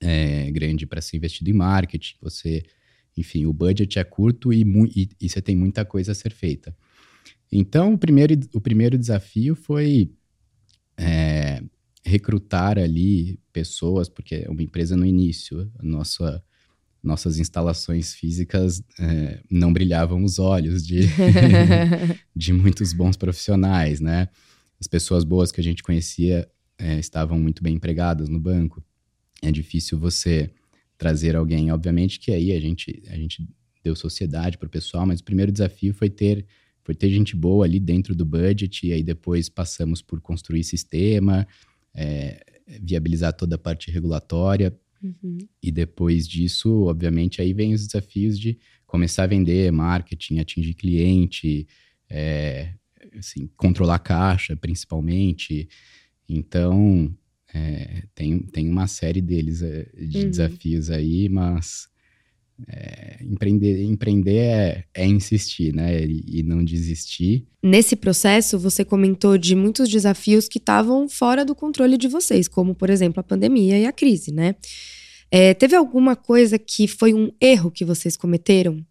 é, 0.00 0.50
grande 0.50 0.86
para 0.86 1.00
ser 1.00 1.16
investido 1.16 1.50
em 1.50 1.54
marketing, 1.54 2.14
você 2.20 2.62
enfim, 3.16 3.46
o 3.46 3.52
budget 3.52 3.98
é 3.98 4.04
curto 4.04 4.52
e, 4.52 4.62
e, 4.94 5.08
e, 5.20 5.28
você 5.28 5.40
tem 5.40 5.56
muita 5.56 5.84
coisa 5.84 6.12
a 6.12 6.14
ser 6.14 6.32
feita. 6.32 6.76
Então, 7.50 7.94
o 7.94 7.98
primeiro, 7.98 8.38
o 8.52 8.60
primeiro 8.60 8.98
desafio 8.98 9.54
foi 9.54 10.12
é, 10.98 11.62
recrutar 12.04 12.78
ali 12.78 13.38
pessoas, 13.52 14.08
porque 14.08 14.44
é 14.46 14.50
uma 14.50 14.62
empresa 14.62 14.96
no 14.96 15.06
início, 15.06 15.70
nossa, 15.82 16.42
nossas 17.02 17.38
instalações 17.38 18.14
físicas 18.14 18.82
é, 18.98 19.40
não 19.50 19.72
brilhavam 19.72 20.22
os 20.24 20.38
olhos 20.38 20.86
de, 20.86 21.00
de 22.34 22.52
muitos 22.52 22.92
bons 22.92 23.16
profissionais, 23.16 24.00
né? 24.00 24.28
As 24.78 24.86
pessoas 24.86 25.24
boas 25.24 25.50
que 25.50 25.60
a 25.60 25.64
gente 25.64 25.82
conhecia 25.82 26.48
é, 26.78 26.98
estavam 26.98 27.38
muito 27.38 27.62
bem 27.62 27.76
empregadas 27.76 28.28
no 28.28 28.38
banco. 28.38 28.82
É 29.42 29.50
difícil 29.50 29.98
você 29.98 30.50
trazer 30.96 31.36
alguém. 31.36 31.70
Obviamente 31.70 32.18
que 32.18 32.32
aí 32.32 32.52
a 32.52 32.60
gente, 32.60 33.02
a 33.08 33.16
gente 33.16 33.46
deu 33.82 33.94
sociedade 33.94 34.58
para 34.58 34.66
o 34.66 34.70
pessoal, 34.70 35.06
mas 35.06 35.20
o 35.20 35.24
primeiro 35.24 35.52
desafio 35.52 35.94
foi 35.94 36.10
ter, 36.10 36.44
foi 36.82 36.94
ter 36.94 37.10
gente 37.10 37.36
boa 37.36 37.64
ali 37.64 37.78
dentro 37.78 38.14
do 38.14 38.24
budget, 38.24 38.86
e 38.86 38.92
aí 38.92 39.02
depois 39.02 39.48
passamos 39.48 40.02
por 40.02 40.20
construir 40.20 40.64
sistema, 40.64 41.46
é, 41.94 42.44
viabilizar 42.82 43.32
toda 43.32 43.56
a 43.56 43.58
parte 43.58 43.90
regulatória. 43.90 44.76
Uhum. 45.02 45.38
E 45.62 45.70
depois 45.70 46.26
disso, 46.26 46.84
obviamente, 46.84 47.40
aí 47.40 47.52
vem 47.52 47.74
os 47.74 47.86
desafios 47.86 48.38
de 48.38 48.58
começar 48.86 49.24
a 49.24 49.28
vender, 49.28 49.70
marketing, 49.70 50.38
atingir 50.38 50.74
cliente, 50.74 51.66
é, 52.08 52.72
assim, 53.18 53.48
controlar 53.56 53.96
a 53.96 54.00
caixa, 54.00 54.56
principalmente. 54.56 55.68
Então, 56.28 57.14
é, 57.56 58.02
tem, 58.14 58.38
tem 58.38 58.68
uma 58.68 58.86
série 58.86 59.20
deles 59.20 59.62
é, 59.62 59.86
de 59.96 60.18
uhum. 60.18 60.30
desafios 60.30 60.90
aí, 60.90 61.28
mas 61.28 61.88
é, 62.68 63.18
empreender, 63.22 63.82
empreender 63.82 64.36
é, 64.36 64.84
é, 64.94 65.06
insistir, 65.06 65.74
né? 65.74 66.04
E, 66.04 66.40
e, 66.40 66.42
não 66.42 66.64
desistir. 66.64 67.46
Nesse 67.62 67.96
processo, 67.96 68.58
você 68.58 68.84
comentou 68.84 69.36
de 69.36 69.54
muitos 69.54 69.88
desafios 69.88 70.48
que 70.48 70.58
estavam 70.58 71.08
fora 71.08 71.44
do 71.44 71.54
controle 71.54 71.96
de 71.96 72.08
vocês, 72.08 72.48
como, 72.48 72.74
por 72.74 72.90
exemplo, 72.90 73.20
a 73.20 73.24
pandemia 73.24 73.78
e 73.78 73.86
a 73.86 73.92
crise, 73.92 74.32
né? 74.32 74.54
É, 75.30 75.54
teve 75.54 75.74
alguma 75.74 76.14
coisa 76.14 76.58
que 76.58 76.86
foi 76.86 77.12
um 77.12 77.30
erro 77.40 77.70
que 77.70 77.84
vocês 77.84 78.16
cometeram 78.16 78.84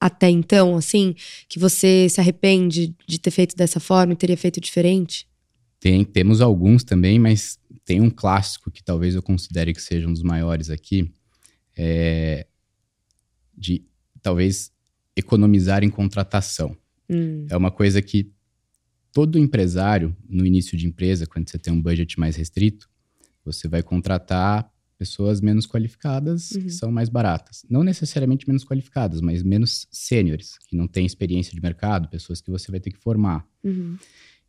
até 0.00 0.28
então, 0.30 0.76
assim, 0.76 1.14
que 1.48 1.58
você 1.58 2.08
se 2.08 2.20
arrepende 2.20 2.94
de 3.06 3.20
ter 3.20 3.30
feito 3.30 3.54
dessa 3.54 3.78
forma 3.78 4.14
e 4.14 4.16
teria 4.16 4.36
feito 4.36 4.60
diferente? 4.60 5.28
Tem, 5.78 6.04
temos 6.04 6.40
alguns 6.40 6.82
também, 6.82 7.18
mas 7.18 7.58
tem 7.86 8.00
um 8.00 8.10
clássico 8.10 8.70
que 8.70 8.82
talvez 8.82 9.14
eu 9.14 9.22
considere 9.22 9.72
que 9.72 9.80
seja 9.80 10.06
um 10.06 10.12
dos 10.12 10.22
maiores 10.22 10.68
aqui, 10.68 11.10
é 11.74 12.46
de 13.56 13.82
talvez 14.20 14.70
economizar 15.16 15.82
em 15.82 15.88
contratação. 15.88 16.76
Hum. 17.08 17.46
É 17.48 17.56
uma 17.56 17.70
coisa 17.70 18.02
que 18.02 18.30
todo 19.12 19.38
empresário, 19.38 20.14
no 20.28 20.44
início 20.44 20.76
de 20.76 20.86
empresa, 20.86 21.26
quando 21.26 21.48
você 21.48 21.58
tem 21.58 21.72
um 21.72 21.80
budget 21.80 22.20
mais 22.20 22.36
restrito, 22.36 22.90
você 23.42 23.66
vai 23.66 23.82
contratar 23.82 24.70
pessoas 24.98 25.40
menos 25.40 25.66
qualificadas 25.66 26.50
uhum. 26.50 26.62
que 26.62 26.70
são 26.70 26.90
mais 26.90 27.08
baratas. 27.08 27.64
Não 27.68 27.82
necessariamente 27.82 28.48
menos 28.48 28.64
qualificadas, 28.64 29.20
mas 29.20 29.42
menos 29.42 29.86
sêniores, 29.90 30.58
que 30.66 30.76
não 30.76 30.88
têm 30.88 31.06
experiência 31.06 31.54
de 31.54 31.60
mercado, 31.60 32.08
pessoas 32.08 32.40
que 32.40 32.50
você 32.50 32.70
vai 32.70 32.80
ter 32.80 32.90
que 32.90 32.98
formar. 32.98 33.46
Uhum. 33.62 33.96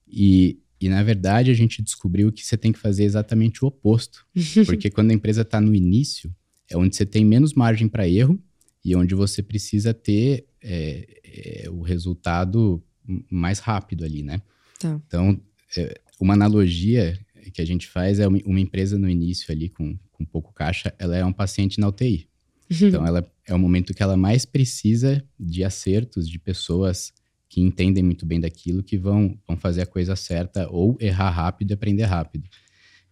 E, 0.07 0.59
e, 0.79 0.89
na 0.89 1.01
verdade, 1.01 1.49
a 1.49 1.53
gente 1.53 1.81
descobriu 1.81 2.31
que 2.31 2.45
você 2.45 2.55
tem 2.55 2.71
que 2.71 2.79
fazer 2.79 3.03
exatamente 3.03 3.63
o 3.63 3.67
oposto. 3.67 4.25
porque 4.65 4.89
quando 4.89 5.11
a 5.11 5.13
empresa 5.13 5.41
está 5.41 5.59
no 5.59 5.73
início, 5.73 6.33
é 6.69 6.77
onde 6.77 6.95
você 6.95 7.05
tem 7.05 7.25
menos 7.25 7.53
margem 7.53 7.87
para 7.87 8.07
erro 8.07 8.39
e 8.85 8.95
onde 8.95 9.15
você 9.15 9.41
precisa 9.41 9.93
ter 9.93 10.45
é, 10.61 11.63
é, 11.63 11.69
o 11.69 11.81
resultado 11.81 12.83
mais 13.29 13.59
rápido 13.59 14.03
ali, 14.05 14.21
né? 14.21 14.41
Tá. 14.79 15.01
Então, 15.07 15.41
é, 15.75 15.99
uma 16.19 16.33
analogia 16.33 17.17
que 17.53 17.61
a 17.61 17.65
gente 17.65 17.87
faz 17.87 18.19
é 18.19 18.27
uma, 18.27 18.59
empresa 18.59 18.97
no 18.99 19.09
início 19.09 19.51
ali 19.51 19.69
com, 19.69 19.97
com 20.11 20.25
pouco 20.25 20.53
caixa, 20.53 20.93
ela 20.99 21.15
é 21.15 21.25
um 21.25 21.33
paciente 21.33 21.79
na 21.79 21.87
UTI. 21.87 22.27
Uhum. 22.69 22.77
Então, 22.89 23.07
ela 23.07 23.25
é 23.45 23.53
o 23.53 23.59
momento 23.59 23.93
que 23.93 24.03
ela 24.03 24.17
mais 24.17 24.45
precisa 24.45 25.23
de 25.39 25.63
acertos 25.63 26.29
de 26.29 26.37
pessoas 26.37 27.13
que 27.49 27.61
entendem 27.61 28.03
muito 28.03 28.25
bem 28.25 28.39
daquilo, 28.39 28.83
que 28.83 28.97
vão, 28.97 29.39
vão 29.47 29.55
fazer 29.57 29.81
a 29.81 29.85
coisa 29.85 30.15
certa 30.15 30.69
ou 30.69 30.97
errar 30.99 31.29
rápido 31.29 31.71
e 31.71 31.73
aprender 31.73 32.03
rápido. 32.03 32.47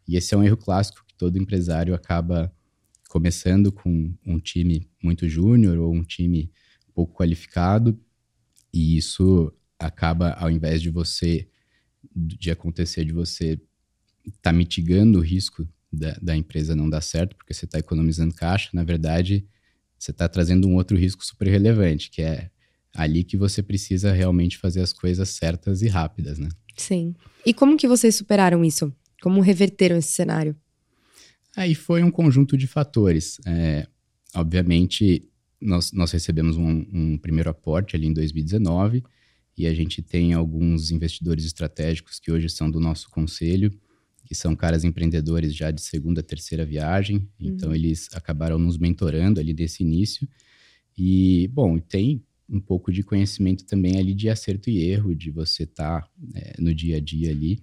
E 0.08 0.18
esse 0.18 0.34
é 0.34 0.38
um 0.38 0.44
erro 0.44 0.58
clássico 0.58 1.04
que 1.08 1.16
todo 1.16 1.38
empresário 1.38 1.94
acaba 1.94 2.54
começando 3.10 3.72
com 3.72 4.14
um 4.26 4.40
time 4.40 4.90
muito 5.02 5.28
júnior 5.30 5.78
ou 5.78 5.94
um 5.94 6.04
time 6.04 6.52
pouco 6.94 7.14
qualificado, 7.14 8.00
e 8.74 8.98
isso 8.98 9.54
acaba, 9.78 10.32
ao 10.32 10.50
invés 10.50 10.82
de 10.82 10.90
você, 10.90 11.48
de 12.16 12.50
acontecer 12.50 13.04
de 13.04 13.12
você 13.12 13.60
tá 14.42 14.52
mitigando 14.52 15.20
o 15.20 15.22
risco 15.22 15.68
da, 15.92 16.14
da 16.22 16.36
empresa 16.36 16.76
não 16.76 16.90
dar 16.90 17.02
certo, 17.02 17.36
porque 17.36 17.54
você 17.54 17.66
está 17.66 17.78
economizando 17.80 18.34
caixa, 18.34 18.70
na 18.74 18.84
verdade, 18.84 19.46
você 19.98 20.12
está 20.12 20.28
trazendo 20.28 20.68
um 20.68 20.76
outro 20.76 20.98
risco 20.98 21.26
super 21.26 21.48
relevante, 21.48 22.10
que 22.10 22.22
é 22.22 22.50
ali 22.96 23.24
que 23.24 23.38
você 23.38 23.62
precisa 23.62 24.12
realmente 24.12 24.58
fazer 24.58 24.82
as 24.82 24.94
coisas 24.94 25.30
certas 25.30 25.82
e 25.82 25.88
rápidas, 25.88 26.40
né? 26.40 26.50
Sim. 26.78 27.14
E 27.46 27.54
como 27.54 27.78
que 27.78 27.88
vocês 27.88 28.16
superaram 28.16 28.64
isso? 28.64 28.94
Como 29.22 29.42
reverteram 29.42 29.98
esse 29.98 30.12
cenário? 30.12 30.56
Aí 31.56 31.76
foi 31.76 32.04
um 32.04 32.12
conjunto 32.12 32.58
de 32.58 32.68
fatores. 32.68 33.40
É, 33.46 33.88
obviamente, 34.34 35.28
nós, 35.62 35.92
nós 35.92 36.12
recebemos 36.12 36.58
um, 36.58 36.86
um, 36.92 37.18
primeiro 37.18 37.50
aporte 37.50 37.96
ali 37.96 38.08
em 38.08 38.14
2019 38.14 39.04
e 39.58 39.68
a 39.68 39.74
gente 39.74 40.02
tem 40.02 40.34
alguns 40.34 40.92
investidores 40.92 41.46
estratégicos 41.46 42.20
que 42.20 42.32
hoje 42.32 42.50
são 42.50 42.70
do 42.70 42.80
nosso 42.80 43.10
conselho 43.10 43.72
que 44.26 44.34
são 44.34 44.56
caras 44.56 44.84
empreendedores 44.84 45.56
já 45.56 45.72
de 45.72 45.82
segunda, 45.82 46.24
terceira 46.24 46.66
viagem. 46.66 47.30
Então, 47.40 47.70
uhum. 47.70 47.76
eles 47.76 48.10
acabaram 48.14 48.58
nos 48.58 48.78
mentorando 48.78 49.40
ali 49.40 49.54
desse 49.54 49.84
início. 49.84 50.28
E, 50.98 51.48
bom, 51.54 51.78
tem 51.78 52.24
um 52.50 52.60
pouco 52.60 52.92
de 52.92 53.04
conhecimento 53.04 53.66
também 53.66 53.98
ali 53.98 54.14
de 54.14 54.30
acerto 54.30 54.70
e 54.70 54.84
erro, 54.84 55.16
de 55.16 55.32
você 55.32 55.64
estar 55.64 56.02
tá, 56.02 56.10
é, 56.36 56.56
no 56.60 56.74
dia 56.74 56.98
a 56.98 57.00
dia 57.00 57.32
ali. 57.32 57.62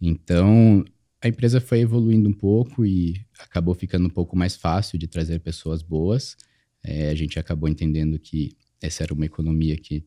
Então, 0.00 0.84
a 1.20 1.28
empresa 1.28 1.60
foi 1.60 1.80
evoluindo 1.80 2.28
um 2.28 2.32
pouco 2.32 2.86
e 2.86 3.20
acabou 3.38 3.74
ficando 3.74 4.06
um 4.06 4.10
pouco 4.10 4.36
mais 4.36 4.56
fácil 4.56 4.98
de 4.98 5.06
trazer 5.06 5.40
pessoas 5.40 5.82
boas. 5.82 6.36
É, 6.82 7.10
a 7.10 7.14
gente 7.14 7.38
acabou 7.38 7.68
entendendo 7.68 8.18
que 8.18 8.56
essa 8.80 9.02
era 9.02 9.12
uma 9.12 9.26
economia 9.26 9.76
que, 9.76 10.04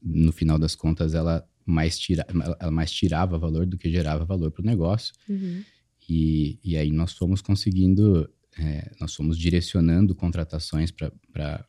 no 0.00 0.32
final 0.32 0.58
das 0.58 0.74
contas, 0.74 1.14
ela 1.14 1.46
mais, 1.66 1.98
tira, 1.98 2.24
ela 2.60 2.70
mais 2.70 2.90
tirava 2.90 3.38
valor 3.38 3.66
do 3.66 3.76
que 3.76 3.90
gerava 3.90 4.24
valor 4.24 4.50
para 4.50 4.62
o 4.62 4.66
negócio. 4.66 5.12
Uhum. 5.28 5.62
E, 6.08 6.58
e 6.64 6.76
aí 6.76 6.90
nós 6.90 7.12
fomos 7.12 7.42
conseguindo, 7.42 8.30
é, 8.58 8.90
nós 9.00 9.14
fomos 9.14 9.36
direcionando 9.36 10.14
contratações 10.14 10.90
para 10.90 11.66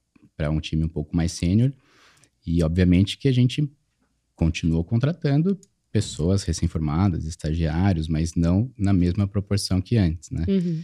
um 0.48 0.60
time 0.60 0.84
um 0.84 0.90
pouco 0.90 1.16
mais 1.16 1.32
sênior. 1.32 1.74
E 2.46 2.64
obviamente 2.64 3.18
que 3.18 3.28
a 3.28 3.32
gente 3.32 3.68
continuou 4.36 4.84
contratando 4.84 5.60
pessoas 5.92 6.44
recém-formadas, 6.44 7.26
estagiários, 7.26 8.08
mas 8.08 8.36
não 8.36 8.72
na 8.78 8.94
mesma 8.94 9.28
proporção 9.28 9.82
que 9.82 9.98
antes, 9.98 10.30
né? 10.30 10.46
Uhum. 10.48 10.84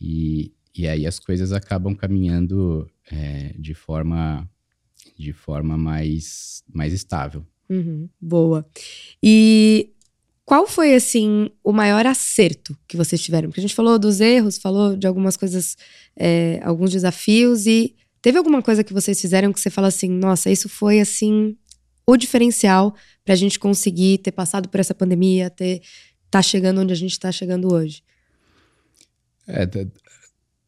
E, 0.00 0.52
e 0.72 0.86
aí 0.86 1.06
as 1.06 1.18
coisas 1.18 1.52
acabam 1.52 1.94
caminhando 1.94 2.88
é, 3.10 3.54
de 3.58 3.74
forma 3.74 4.48
de 5.18 5.32
forma 5.32 5.76
mais, 5.76 6.62
mais 6.72 6.92
estável. 6.92 7.44
Uhum, 7.68 8.08
boa. 8.20 8.66
E 9.22 9.90
qual 10.44 10.66
foi, 10.66 10.94
assim, 10.94 11.50
o 11.62 11.72
maior 11.72 12.06
acerto 12.06 12.76
que 12.86 12.96
vocês 12.96 13.20
tiveram? 13.20 13.48
Porque 13.48 13.60
a 13.60 13.62
gente 13.62 13.74
falou 13.74 13.98
dos 13.98 14.20
erros, 14.20 14.58
falou 14.58 14.96
de 14.96 15.06
algumas 15.06 15.36
coisas, 15.36 15.76
é, 16.14 16.60
alguns 16.62 16.92
desafios, 16.92 17.66
e 17.66 17.96
teve 18.26 18.38
alguma 18.38 18.60
coisa 18.60 18.82
que 18.82 18.92
vocês 18.92 19.20
fizeram 19.20 19.52
que 19.52 19.60
você 19.60 19.70
fala 19.70 19.86
assim, 19.86 20.08
nossa, 20.08 20.50
isso 20.50 20.68
foi, 20.68 20.98
assim, 20.98 21.56
o 22.04 22.16
diferencial 22.16 22.92
para 23.24 23.34
a 23.34 23.36
gente 23.36 23.56
conseguir 23.56 24.18
ter 24.18 24.32
passado 24.32 24.68
por 24.68 24.80
essa 24.80 24.92
pandemia, 24.92 25.48
ter 25.48 25.80
tá 26.28 26.42
chegando 26.42 26.80
onde 26.80 26.92
a 26.92 26.96
gente 26.96 27.12
está 27.12 27.30
chegando 27.30 27.72
hoje? 27.72 28.02
É, 29.46 29.64
dá, 29.64 29.86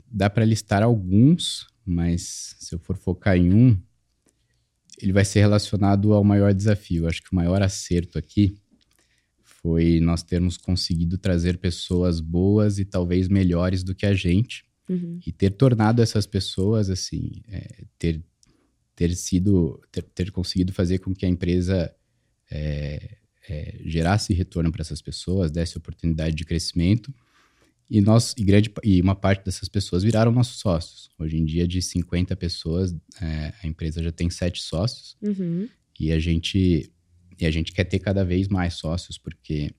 dá 0.07 0.31
para 0.31 0.45
listar 0.45 0.85
alguns, 0.85 1.67
mas 1.85 2.55
se 2.61 2.77
eu 2.77 2.79
for 2.79 2.97
focar 2.97 3.37
em 3.37 3.53
um, 3.53 3.77
ele 5.03 5.13
vai 5.13 5.25
ser 5.25 5.41
relacionado 5.41 6.13
ao 6.13 6.23
maior 6.23 6.55
desafio. 6.55 7.09
Acho 7.09 7.21
que 7.21 7.33
o 7.33 7.35
maior 7.35 7.61
acerto 7.61 8.21
aqui 8.21 8.55
foi 9.43 9.99
nós 9.99 10.23
termos 10.23 10.57
conseguido 10.57 11.19
trazer 11.19 11.59
pessoas 11.59 12.21
boas 12.21 12.79
e 12.79 12.85
talvez 12.85 13.27
melhores 13.27 13.83
do 13.83 13.97
que 13.97 14.07
a 14.07 14.15
gente 14.15 14.68
uhum. 14.89 15.21
e 15.27 15.33
ter 15.33 15.51
tornado 15.51 16.03
essas 16.03 16.27
pessoas 16.27 16.91
assim 16.91 17.43
é, 17.49 17.85
ter 17.99 18.23
ter 18.95 19.15
sido 19.15 19.81
ter, 19.93 20.03
ter, 20.03 20.31
conseguido 20.31 20.73
fazer 20.73 20.99
com 20.99 21.15
que 21.15 21.25
a 21.25 21.29
empresa 21.29 21.95
é, 22.51 23.19
é, 23.49 23.81
gerasse 23.85 24.35
retorno 24.35 24.73
para 24.73 24.83
essas 24.83 25.01
pessoas, 25.01 25.51
desse 25.51 25.79
oportunidade 25.79 26.35
de 26.35 26.45
crescimento 26.45 27.15
e 27.91 28.01
nós 28.01 28.35
e 28.37 28.45
grande 28.45 28.71
e 28.85 29.01
uma 29.01 29.15
parte 29.15 29.45
dessas 29.45 29.69
pessoas 29.69 30.03
viraram 30.03 30.31
nossos 30.31 30.61
sócios. 30.61 31.09
Hoje 31.19 31.39
em 31.39 31.45
dia, 31.45 31.67
de 31.67 31.81
50 31.81 32.37
pessoas, 32.37 32.95
é, 33.21 33.55
a 33.63 33.67
empresa 33.67 34.03
já 34.03 34.13
tem 34.13 34.29
sete 34.29 34.63
sócios. 34.63 35.17
Uhum. 35.23 35.69
E 35.99 36.13
a 36.13 36.19
gente 36.19 36.93
e 37.41 37.47
a 37.47 37.51
gente 37.51 37.73
quer 37.73 37.85
ter 37.85 37.99
cada 37.99 38.25
vez 38.25 38.49
mais 38.49 38.75
sócios, 38.75 39.17
porque 39.17 39.71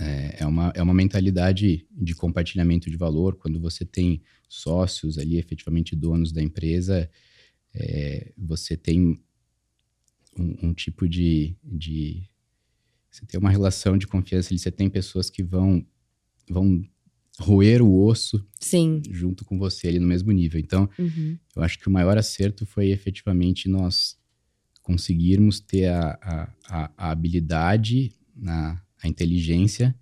é, 0.00 0.36
é, 0.40 0.46
uma, 0.46 0.72
é 0.74 0.82
uma 0.82 0.94
mentalidade 0.94 1.86
de 1.90 2.14
compartilhamento 2.14 2.90
de 2.90 2.96
valor. 2.96 3.36
Quando 3.36 3.60
você 3.60 3.84
tem 3.84 4.22
sócios 4.48 5.18
ali, 5.18 5.36
efetivamente 5.38 5.96
donos 5.96 6.32
da 6.32 6.42
empresa, 6.42 7.10
é, 7.74 8.32
você 8.36 8.76
tem 8.76 9.20
um, 10.38 10.68
um 10.68 10.74
tipo 10.74 11.08
de, 11.08 11.56
de. 11.62 12.22
Você 13.10 13.26
tem 13.26 13.38
uma 13.40 13.50
relação 13.50 13.96
de 13.96 14.06
confiança 14.06 14.52
ali, 14.52 14.58
você 14.58 14.70
tem 14.70 14.88
pessoas 14.88 15.28
que 15.30 15.42
vão 15.42 15.84
vão 16.48 16.82
roer 17.40 17.82
o 17.82 18.04
osso 18.04 18.44
Sim. 18.58 19.00
junto 19.10 19.44
com 19.44 19.58
você 19.58 19.88
ali 19.88 19.98
no 19.98 20.06
mesmo 20.06 20.32
nível. 20.32 20.58
Então, 20.58 20.88
uhum. 20.98 21.38
eu 21.54 21.62
acho 21.62 21.78
que 21.78 21.88
o 21.88 21.90
maior 21.90 22.18
acerto 22.18 22.66
foi 22.66 22.88
efetivamente 22.88 23.68
nós 23.68 24.16
conseguirmos 24.82 25.60
ter 25.60 25.86
a, 25.86 26.18
a, 26.68 26.92
a 26.96 27.10
habilidade, 27.10 28.12
a, 28.46 28.80
a 29.02 29.08
inteligência 29.08 29.94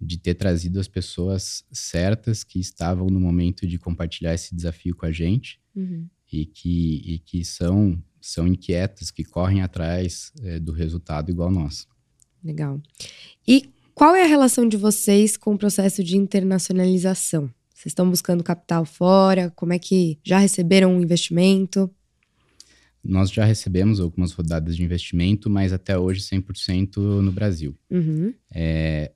de 0.00 0.18
ter 0.18 0.34
trazido 0.34 0.80
as 0.80 0.88
pessoas 0.88 1.64
certas 1.70 2.42
que 2.42 2.58
estavam 2.58 3.08
no 3.08 3.20
momento 3.20 3.66
de 3.66 3.78
compartilhar 3.78 4.34
esse 4.34 4.54
desafio 4.54 4.96
com 4.96 5.04
a 5.04 5.12
gente 5.12 5.60
uhum. 5.76 6.08
e 6.32 6.46
que, 6.46 7.02
e 7.04 7.18
que 7.18 7.44
são, 7.44 8.02
são 8.20 8.46
inquietas, 8.46 9.10
que 9.10 9.24
correm 9.24 9.60
atrás 9.60 10.32
é, 10.42 10.58
do 10.58 10.72
resultado 10.72 11.30
igual 11.30 11.50
nós. 11.50 11.86
Legal. 12.42 12.80
E 13.46 13.68
qual 13.94 14.14
é 14.16 14.24
a 14.24 14.26
relação 14.26 14.66
de 14.66 14.78
vocês 14.78 15.36
com 15.36 15.54
o 15.54 15.58
processo 15.58 16.02
de 16.02 16.16
internacionalização? 16.16 17.52
Vocês 17.68 17.92
estão 17.92 18.08
buscando 18.08 18.42
capital 18.42 18.86
fora? 18.86 19.50
Como 19.50 19.72
é 19.72 19.78
que 19.78 20.18
já 20.24 20.38
receberam 20.38 20.94
um 20.94 21.02
investimento? 21.02 21.90
Nós 23.02 23.30
já 23.30 23.44
recebemos 23.44 23.98
algumas 23.98 24.32
rodadas 24.32 24.76
de 24.76 24.82
investimento, 24.82 25.48
mas 25.48 25.72
até 25.72 25.96
hoje 25.96 26.20
100% 26.20 26.96
no 27.22 27.32
Brasil. 27.32 27.76
Uhum. 27.90 28.34
É, 28.52 29.12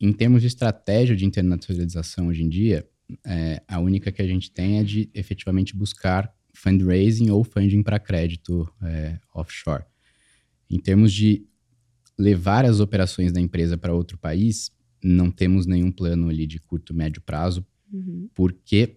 em 0.00 0.12
termos 0.12 0.40
de 0.40 0.48
estratégia 0.48 1.14
de 1.14 1.24
internacionalização 1.24 2.28
hoje 2.28 2.42
em 2.42 2.48
dia, 2.48 2.88
é, 3.24 3.62
a 3.68 3.78
única 3.78 4.10
que 4.10 4.22
a 4.22 4.26
gente 4.26 4.50
tem 4.50 4.78
é 4.78 4.82
de 4.82 5.10
efetivamente 5.14 5.76
buscar 5.76 6.32
fundraising 6.54 7.30
ou 7.30 7.44
funding 7.44 7.82
para 7.82 7.98
crédito 7.98 8.68
é, 8.82 9.18
offshore. 9.34 9.84
Em 10.68 10.78
termos 10.78 11.12
de 11.12 11.46
levar 12.18 12.64
as 12.64 12.80
operações 12.80 13.32
da 13.32 13.40
empresa 13.40 13.76
para 13.76 13.94
outro 13.94 14.18
país, 14.18 14.72
não 15.02 15.30
temos 15.30 15.66
nenhum 15.66 15.92
plano 15.92 16.28
ali 16.28 16.46
de 16.46 16.58
curto, 16.58 16.94
médio 16.94 17.20
prazo, 17.20 17.64
uhum. 17.92 18.28
porque 18.34 18.96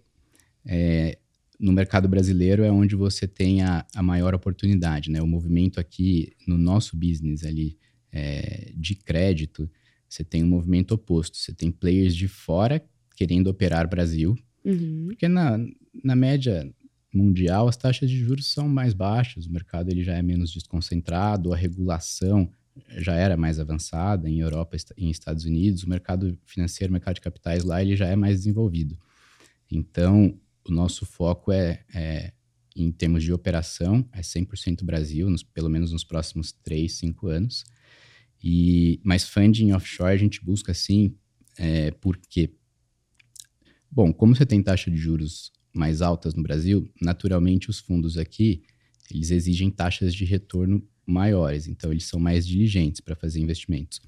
é, 0.65 1.17
no 1.60 1.74
mercado 1.74 2.08
brasileiro 2.08 2.63
é 2.63 2.72
onde 2.72 2.96
você 2.96 3.28
tem 3.28 3.62
a, 3.62 3.86
a, 3.94 4.01
maior 4.01 4.34
oportunidade, 4.34 5.12
né? 5.12 5.22
O 5.22 5.28
movimento 5.28 5.80
aqui 5.80 6.32
no 6.48 6.58
nosso 6.58 6.96
business 6.96 7.44
ali 7.44 7.78
é, 8.12 8.72
de 8.75 8.96
crédito, 8.96 9.70
você 10.08 10.24
tem 10.24 10.44
um 10.44 10.48
movimento 10.48 10.94
oposto. 10.94 11.38
Você 11.38 11.54
tem 11.54 11.70
players 11.70 12.16
de 12.16 12.28
fora 12.28 12.82
querendo 13.16 13.48
operar 13.48 13.89
Brasil, 13.89 14.38
uhum. 14.63 15.08
porque 15.08 15.28
na, 15.28 15.60
na 16.01 16.16
média 16.16 16.74
mundial 17.13 17.68
as 17.68 17.75
taxas 17.75 18.10
de 18.10 18.18
juros 18.18 18.51
são 18.51 18.70
mais 18.70 18.94
baixas, 18.94 19.46
o 19.46 19.51
mercado 19.51 19.89
ele 19.89 20.04
já 20.04 20.13
é 20.13 20.22
menos 20.22 20.54
desconcentrado, 20.54 21.51
a 21.51 21.58
regulação 21.58 22.50
já 22.98 23.16
era 23.16 23.36
mais 23.36 23.60
avançada 23.60 24.30
em 24.30 24.39
Europa 24.39 24.78
e 24.96 25.06
em 25.06 25.10
Estados 25.10 25.44
Unidos, 25.44 25.84
o 25.84 25.89
mercado 25.89 26.38
financeiro, 26.46 26.92
o 26.92 26.94
mercado 26.94 27.16
de 27.16 27.22
capitais 27.22 27.66
lá 27.66 27.82
ele 27.82 27.96
já 27.96 28.08
é 28.08 28.16
mais 28.16 28.38
desenvolvido. 28.38 28.98
Então, 29.70 30.39
o 30.68 30.72
nosso 30.72 31.06
foco 31.06 31.51
é, 31.51 31.84
é 31.94 32.34
em 32.75 32.92
termos 32.92 33.24
de 33.24 33.34
operação, 33.34 34.08
é 34.13 34.22
100% 34.22 34.84
Brasil, 34.84 35.30
nos, 35.30 35.44
pelo 35.44 35.70
menos 35.70 35.92
nos 35.92 36.04
próximos 36.04 36.51
3, 36.63 36.92
5 36.92 37.28
anos. 37.28 37.63
E, 38.42 39.00
mas 39.04 39.28
funding 39.28 39.74
offshore 39.74 40.13
a 40.13 40.18
gente 40.18 40.44
busca 40.44 40.74
sim, 40.74 41.13
é, 41.58 41.92
porque, 41.92 42.51
bom, 43.92 44.13
como 44.13 44.36
você 44.36 44.46
tem 44.46 44.63
taxa 44.63 44.89
de 44.89 44.98
juros 44.98 45.51
mais 45.74 46.01
altas 46.01 46.34
no 46.34 46.42
Brasil, 46.42 46.89
naturalmente 47.01 47.70
os 47.70 47.80
fundos 47.80 48.18
aqui, 48.18 48.63
eles 49.12 49.32
exigem 49.32 49.70
taxas 49.70 50.13
de 50.16 50.24
retorno 50.24 50.88
maiores, 51.06 51.68
então 51.68 51.92
eles 51.92 52.06
são 52.06 52.20
mais 52.20 52.48
diligentes 52.48 53.01
para 53.01 53.16
fazer 53.16 53.39
investimentos. 53.39 54.00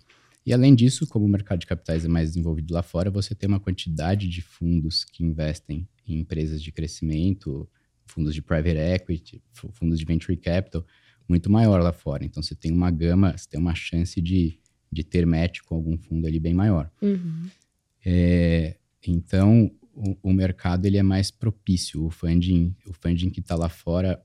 E 0.46 0.54
além 0.54 0.74
disso, 0.74 1.06
como 1.08 1.26
o 1.26 1.30
mercado 1.30 1.60
de 1.60 1.68
capitais 1.68 2.06
é 2.06 2.08
mais 2.08 2.30
desenvolvido 2.30 2.74
lá 2.74 2.82
fora, 2.82 3.12
você 3.12 3.36
tem 3.36 3.48
uma 3.48 3.60
quantidade 3.60 4.28
de 4.28 4.42
fundos 4.42 5.04
que 5.04 5.24
investem 5.24 5.88
em 6.14 6.20
empresas 6.20 6.62
de 6.62 6.72
crescimento, 6.72 7.70
fundos 8.06 8.34
de 8.34 8.42
private 8.42 8.78
equity, 8.78 9.42
fundos 9.74 10.00
de 10.00 10.06
venture 10.06 10.36
capital, 10.38 10.86
muito 11.28 11.50
maior 11.50 11.82
lá 11.82 11.94
fora. 11.94 12.26
Então 12.26 12.42
você 12.42 12.56
tem 12.56 12.72
uma 12.72 12.92
gama, 12.92 13.38
você 13.38 13.48
tem 13.50 13.60
uma 13.60 13.76
chance 13.76 14.22
de, 14.22 14.60
de 14.92 15.04
ter 15.04 15.26
match 15.26 15.62
com 15.62 15.76
algum 15.76 15.98
fundo 15.98 16.28
ali 16.28 16.40
bem 16.40 16.54
maior. 16.54 16.92
Uhum. 17.02 17.50
É, 18.06 18.78
então 19.08 19.72
o, 19.94 20.18
o, 20.22 20.34
mercado 20.34 20.86
ele 20.86 20.98
é 20.98 21.04
mais 21.04 21.32
propício. 21.32 22.04
O 22.06 22.10
funding, 22.10 22.76
o 22.86 22.94
funding 22.94 23.30
que 23.30 23.40
está 23.40 23.56
lá 23.56 23.70
fora, 23.70 24.22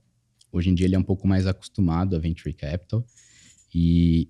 hoje 0.50 0.70
em 0.70 0.74
dia 0.74 0.86
ele 0.86 0.96
é 0.96 0.98
um 0.98 1.04
pouco 1.04 1.28
mais 1.28 1.46
acostumado 1.46 2.16
a 2.16 2.18
venture 2.18 2.52
capital 2.52 3.06
e 3.74 4.28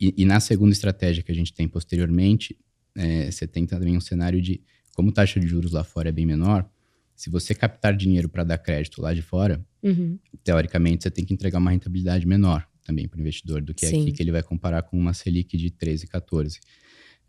e, 0.00 0.12
e, 0.18 0.24
na 0.24 0.40
segunda 0.40 0.72
estratégia 0.72 1.22
que 1.22 1.32
a 1.32 1.34
gente 1.34 1.52
tem 1.52 1.68
posteriormente, 1.68 2.58
é, 2.94 3.30
você 3.30 3.46
tem 3.46 3.64
também 3.64 3.96
um 3.96 4.00
cenário 4.00 4.40
de 4.42 4.60
como 4.94 5.12
taxa 5.12 5.40
de 5.40 5.46
juros 5.46 5.72
lá 5.72 5.82
fora 5.82 6.08
é 6.08 6.12
bem 6.12 6.26
menor, 6.26 6.68
se 7.14 7.30
você 7.30 7.54
captar 7.54 7.96
dinheiro 7.96 8.28
para 8.28 8.44
dar 8.44 8.58
crédito 8.58 9.00
lá 9.00 9.14
de 9.14 9.22
fora, 9.22 9.64
uhum. 9.82 10.18
teoricamente 10.42 11.04
você 11.04 11.10
tem 11.10 11.24
que 11.24 11.32
entregar 11.32 11.58
uma 11.58 11.70
rentabilidade 11.70 12.26
menor 12.26 12.66
também 12.84 13.08
para 13.08 13.18
o 13.18 13.20
investidor 13.20 13.62
do 13.62 13.72
que 13.72 13.86
Sim. 13.86 14.02
aqui 14.02 14.12
que 14.12 14.22
ele 14.22 14.32
vai 14.32 14.42
comparar 14.42 14.82
com 14.82 14.96
uma 14.96 15.14
Selic 15.14 15.56
de 15.56 15.70
13, 15.70 16.06
14. 16.06 16.60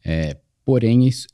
É, 0.03 0.37
porém, 0.63 1.07
isso, 1.07 1.27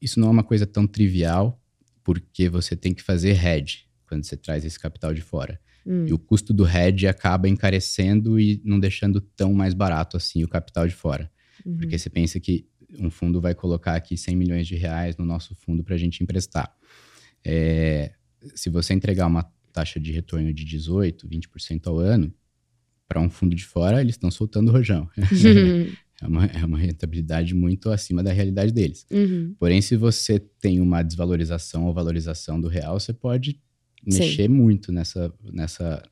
isso, 0.00 0.20
não 0.20 0.28
é 0.28 0.30
uma 0.30 0.44
coisa 0.44 0.66
tão 0.66 0.86
trivial, 0.86 1.60
porque 2.02 2.48
você 2.48 2.76
tem 2.76 2.94
que 2.94 3.02
fazer 3.02 3.44
hedge 3.44 3.86
quando 4.06 4.24
você 4.24 4.36
traz 4.36 4.64
esse 4.64 4.78
capital 4.78 5.12
de 5.12 5.20
fora. 5.20 5.60
Hum. 5.84 6.06
E 6.06 6.12
o 6.12 6.18
custo 6.18 6.52
do 6.54 6.66
hedge 6.66 7.06
acaba 7.06 7.48
encarecendo 7.48 8.38
e 8.38 8.60
não 8.64 8.78
deixando 8.78 9.20
tão 9.20 9.52
mais 9.52 9.74
barato 9.74 10.16
assim 10.16 10.44
o 10.44 10.48
capital 10.48 10.86
de 10.86 10.94
fora. 10.94 11.30
Uhum. 11.64 11.76
Porque 11.76 11.98
você 11.98 12.08
pensa 12.08 12.38
que 12.38 12.66
um 12.98 13.10
fundo 13.10 13.40
vai 13.40 13.54
colocar 13.54 13.94
aqui 13.94 14.16
100 14.16 14.36
milhões 14.36 14.66
de 14.66 14.76
reais 14.76 15.16
no 15.16 15.24
nosso 15.24 15.54
fundo 15.54 15.82
para 15.82 15.94
a 15.94 15.98
gente 15.98 16.22
emprestar. 16.22 16.72
É, 17.44 18.12
se 18.54 18.70
você 18.70 18.94
entregar 18.94 19.26
uma 19.26 19.42
taxa 19.72 19.98
de 19.98 20.12
retorno 20.12 20.52
de 20.52 20.64
18, 20.64 21.28
20% 21.28 21.86
ao 21.86 21.98
ano, 21.98 22.32
para 23.08 23.20
um 23.20 23.28
fundo 23.28 23.54
de 23.54 23.64
fora, 23.64 24.00
eles 24.00 24.14
estão 24.14 24.30
soltando 24.30 24.68
o 24.68 24.72
rojão. 24.72 25.08
Uhum. 25.18 25.92
é, 26.22 26.26
uma, 26.26 26.46
é 26.46 26.64
uma 26.64 26.78
rentabilidade 26.78 27.54
muito 27.54 27.90
acima 27.90 28.22
da 28.22 28.32
realidade 28.32 28.72
deles. 28.72 29.04
Uhum. 29.10 29.54
Porém, 29.58 29.82
se 29.82 29.96
você 29.96 30.38
tem 30.38 30.80
uma 30.80 31.02
desvalorização 31.02 31.84
ou 31.84 31.92
valorização 31.92 32.60
do 32.60 32.68
real, 32.68 32.98
você 32.98 33.12
pode 33.12 33.60
mexer 34.06 34.46
Sim. 34.46 34.48
muito 34.48 34.92
nessa, 34.92 35.32
nessa, 35.42 36.02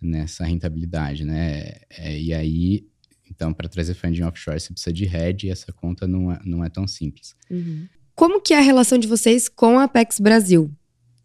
nessa 0.00 0.44
rentabilidade, 0.44 1.24
né? 1.24 1.72
É, 1.90 2.18
e 2.18 2.32
aí, 2.32 2.86
então, 3.30 3.52
para 3.52 3.68
trazer 3.68 3.94
funding 3.94 4.22
offshore, 4.22 4.58
você 4.58 4.72
precisa 4.72 4.92
de 4.92 5.04
hedge 5.04 5.46
e 5.46 5.50
essa 5.50 5.72
conta 5.72 6.06
não 6.06 6.32
é, 6.32 6.40
não 6.44 6.64
é 6.64 6.70
tão 6.70 6.86
simples. 6.86 7.34
Uhum. 7.50 7.86
Como 8.14 8.40
que 8.40 8.54
é 8.54 8.58
a 8.58 8.62
relação 8.62 8.96
de 8.96 9.08
vocês 9.08 9.48
com 9.48 9.78
a 9.78 9.84
Apex 9.84 10.20
Brasil? 10.20 10.70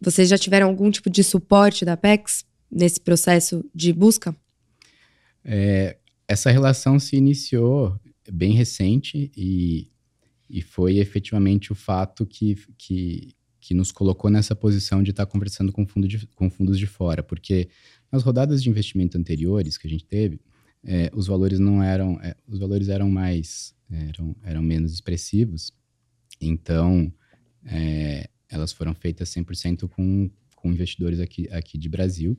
Vocês 0.01 0.27
já 0.27 0.37
tiveram 0.37 0.67
algum 0.67 0.89
tipo 0.89 1.09
de 1.09 1.23
suporte 1.23 1.85
da 1.85 1.93
Apex 1.93 2.45
nesse 2.71 2.99
processo 2.99 3.63
de 3.75 3.93
busca? 3.93 4.35
É, 5.45 5.97
essa 6.27 6.49
relação 6.49 6.99
se 6.99 7.15
iniciou 7.15 7.99
bem 8.31 8.53
recente 8.53 9.31
e, 9.37 9.87
e 10.49 10.61
foi 10.61 10.97
efetivamente 10.97 11.71
o 11.71 11.75
fato 11.75 12.25
que, 12.25 12.55
que, 12.75 13.35
que 13.59 13.73
nos 13.75 13.91
colocou 13.91 14.31
nessa 14.31 14.55
posição 14.55 15.03
de 15.03 15.11
estar 15.11 15.27
tá 15.27 15.31
conversando 15.31 15.71
com, 15.71 15.85
fundo 15.85 16.07
de, 16.07 16.25
com 16.35 16.49
fundos 16.49 16.79
de 16.79 16.87
fora, 16.87 17.21
porque 17.21 17.69
nas 18.11 18.23
rodadas 18.23 18.63
de 18.63 18.69
investimento 18.69 19.15
anteriores 19.15 19.77
que 19.77 19.85
a 19.85 19.89
gente 19.89 20.05
teve, 20.05 20.39
é, 20.83 21.11
os 21.13 21.27
valores 21.27 21.59
não 21.59 21.83
eram, 21.83 22.19
é, 22.21 22.35
os 22.47 22.57
valores 22.57 22.89
eram 22.89 23.11
mais, 23.11 23.75
eram, 23.91 24.35
eram 24.43 24.61
menos 24.63 24.91
expressivos, 24.93 25.71
então 26.39 27.11
é, 27.65 28.29
elas 28.49 28.71
foram 28.71 28.93
feitas 28.93 29.29
100% 29.29 29.87
com, 29.89 30.29
com 30.55 30.71
investidores 30.71 31.19
aqui, 31.19 31.47
aqui 31.51 31.77
de 31.77 31.89
Brasil, 31.89 32.37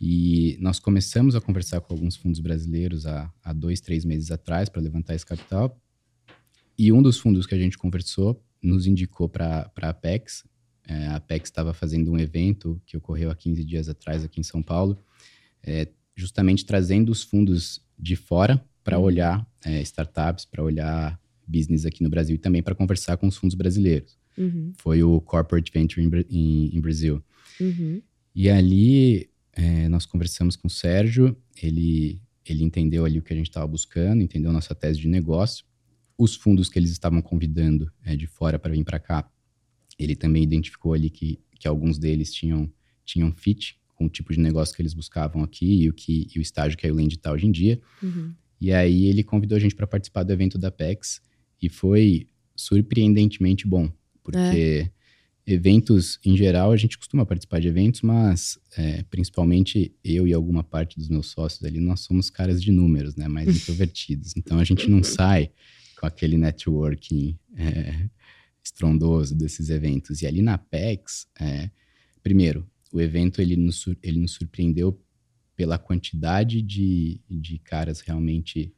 e 0.00 0.56
nós 0.60 0.78
começamos 0.78 1.36
a 1.36 1.40
conversar 1.40 1.80
com 1.80 1.94
alguns 1.94 2.16
fundos 2.16 2.40
brasileiros 2.40 3.06
há, 3.06 3.32
há 3.42 3.52
dois, 3.52 3.80
três 3.80 4.04
meses 4.04 4.30
atrás 4.30 4.68
para 4.68 4.82
levantar 4.82 5.14
esse 5.14 5.26
capital, 5.26 5.80
e 6.78 6.92
um 6.92 7.02
dos 7.02 7.18
fundos 7.18 7.46
que 7.46 7.54
a 7.54 7.58
gente 7.58 7.78
conversou 7.78 8.42
nos 8.62 8.86
indicou 8.86 9.28
para 9.28 9.70
a 9.80 9.88
Apex. 9.88 10.44
É, 10.86 11.06
a 11.08 11.16
Apex 11.16 11.48
estava 11.48 11.72
fazendo 11.72 12.10
um 12.10 12.18
evento 12.18 12.80
que 12.86 12.96
ocorreu 12.96 13.30
há 13.30 13.36
15 13.36 13.64
dias 13.64 13.88
atrás 13.88 14.24
aqui 14.24 14.40
em 14.40 14.44
São 14.44 14.62
Paulo, 14.62 14.98
é, 15.62 15.88
justamente 16.16 16.64
trazendo 16.64 17.10
os 17.10 17.22
fundos 17.22 17.80
de 17.98 18.16
fora 18.16 18.64
para 18.82 18.98
uhum. 18.98 19.04
olhar 19.04 19.46
é, 19.64 19.80
startups, 19.82 20.44
para 20.44 20.62
olhar 20.62 21.20
business 21.52 21.84
aqui 21.84 22.02
no 22.02 22.08
Brasil 22.08 22.34
e 22.34 22.38
também 22.38 22.62
para 22.62 22.74
conversar 22.74 23.16
com 23.16 23.26
os 23.26 23.36
fundos 23.36 23.54
brasileiros. 23.54 24.16
Uhum. 24.36 24.72
Foi 24.78 25.02
o 25.02 25.20
Corporate 25.20 25.70
Venture 25.72 26.02
em, 26.30 26.80
Brasil. 26.80 27.22
Uhum. 27.60 28.00
E 28.34 28.48
ali 28.48 29.28
é, 29.52 29.88
nós 29.88 30.06
conversamos 30.06 30.56
com 30.56 30.68
o 30.68 30.70
Sérgio, 30.70 31.36
ele, 31.62 32.20
ele 32.46 32.64
entendeu 32.64 33.04
ali 33.04 33.18
o 33.18 33.22
que 33.22 33.32
a 33.32 33.36
gente 33.36 33.48
estava 33.48 33.66
buscando, 33.66 34.22
entendeu 34.22 34.50
nossa 34.52 34.74
tese 34.74 34.98
de 34.98 35.08
negócio 35.08 35.64
os 36.22 36.36
fundos 36.36 36.68
que 36.68 36.78
eles 36.78 36.90
estavam 36.90 37.20
convidando 37.20 37.90
é, 38.04 38.14
de 38.14 38.26
fora 38.26 38.58
para 38.58 38.72
vir 38.72 38.84
para 38.84 38.98
cá, 38.98 39.28
ele 39.98 40.14
também 40.14 40.42
identificou 40.42 40.94
ali 40.94 41.10
que, 41.10 41.38
que 41.58 41.66
alguns 41.66 41.98
deles 41.98 42.32
tinham, 42.32 42.70
tinham 43.04 43.32
fit 43.32 43.78
com 43.94 44.06
o 44.06 44.08
tipo 44.08 44.32
de 44.32 44.40
negócio 44.40 44.74
que 44.74 44.82
eles 44.82 44.94
buscavam 44.94 45.42
aqui 45.42 45.82
e 45.82 45.88
o, 45.88 45.92
que, 45.92 46.28
e 46.34 46.38
o 46.38 46.42
estágio 46.42 46.78
que 46.78 46.86
a 46.86 46.92
Uland 46.92 47.14
está 47.14 47.32
hoje 47.32 47.46
em 47.46 47.52
dia. 47.52 47.80
Uhum. 48.02 48.32
E 48.60 48.72
aí 48.72 49.06
ele 49.06 49.24
convidou 49.24 49.56
a 49.56 49.60
gente 49.60 49.74
para 49.74 49.86
participar 49.86 50.22
do 50.22 50.32
evento 50.32 50.56
da 50.56 50.70
PEX 50.70 51.20
e 51.62 51.68
foi 51.68 52.26
surpreendentemente 52.56 53.66
bom, 53.66 53.90
porque 54.22 54.88
é. 54.88 54.90
eventos 55.46 56.18
em 56.24 56.36
geral 56.36 56.72
a 56.72 56.76
gente 56.76 56.98
costuma 56.98 57.24
participar 57.24 57.60
de 57.60 57.68
eventos, 57.68 58.02
mas 58.02 58.58
é, 58.76 59.04
principalmente 59.04 59.94
eu 60.04 60.26
e 60.26 60.34
alguma 60.34 60.64
parte 60.64 60.98
dos 60.98 61.08
meus 61.08 61.28
sócios 61.28 61.64
ali, 61.64 61.80
nós 61.80 62.00
somos 62.00 62.28
caras 62.28 62.60
de 62.60 62.72
números, 62.72 63.14
né, 63.14 63.28
mais 63.28 63.48
introvertidos. 63.48 64.34
Então 64.36 64.58
a 64.58 64.64
gente 64.64 64.90
não 64.90 65.02
sai 65.02 65.50
com 65.98 66.06
aquele 66.06 66.36
networking 66.36 67.38
é, 67.56 68.08
estrondoso 68.62 69.36
desses 69.36 69.70
eventos. 69.70 70.20
E 70.20 70.26
ali 70.26 70.42
na 70.42 70.58
PEX, 70.58 71.28
é, 71.38 71.70
primeiro, 72.22 72.68
o 72.92 73.00
evento 73.00 73.40
ele 73.40 73.56
nos, 73.56 73.86
ele 74.02 74.18
nos 74.18 74.32
surpreendeu 74.32 75.00
pela 75.54 75.78
quantidade 75.78 76.60
de, 76.60 77.20
de 77.28 77.58
caras 77.58 78.00
realmente 78.00 78.74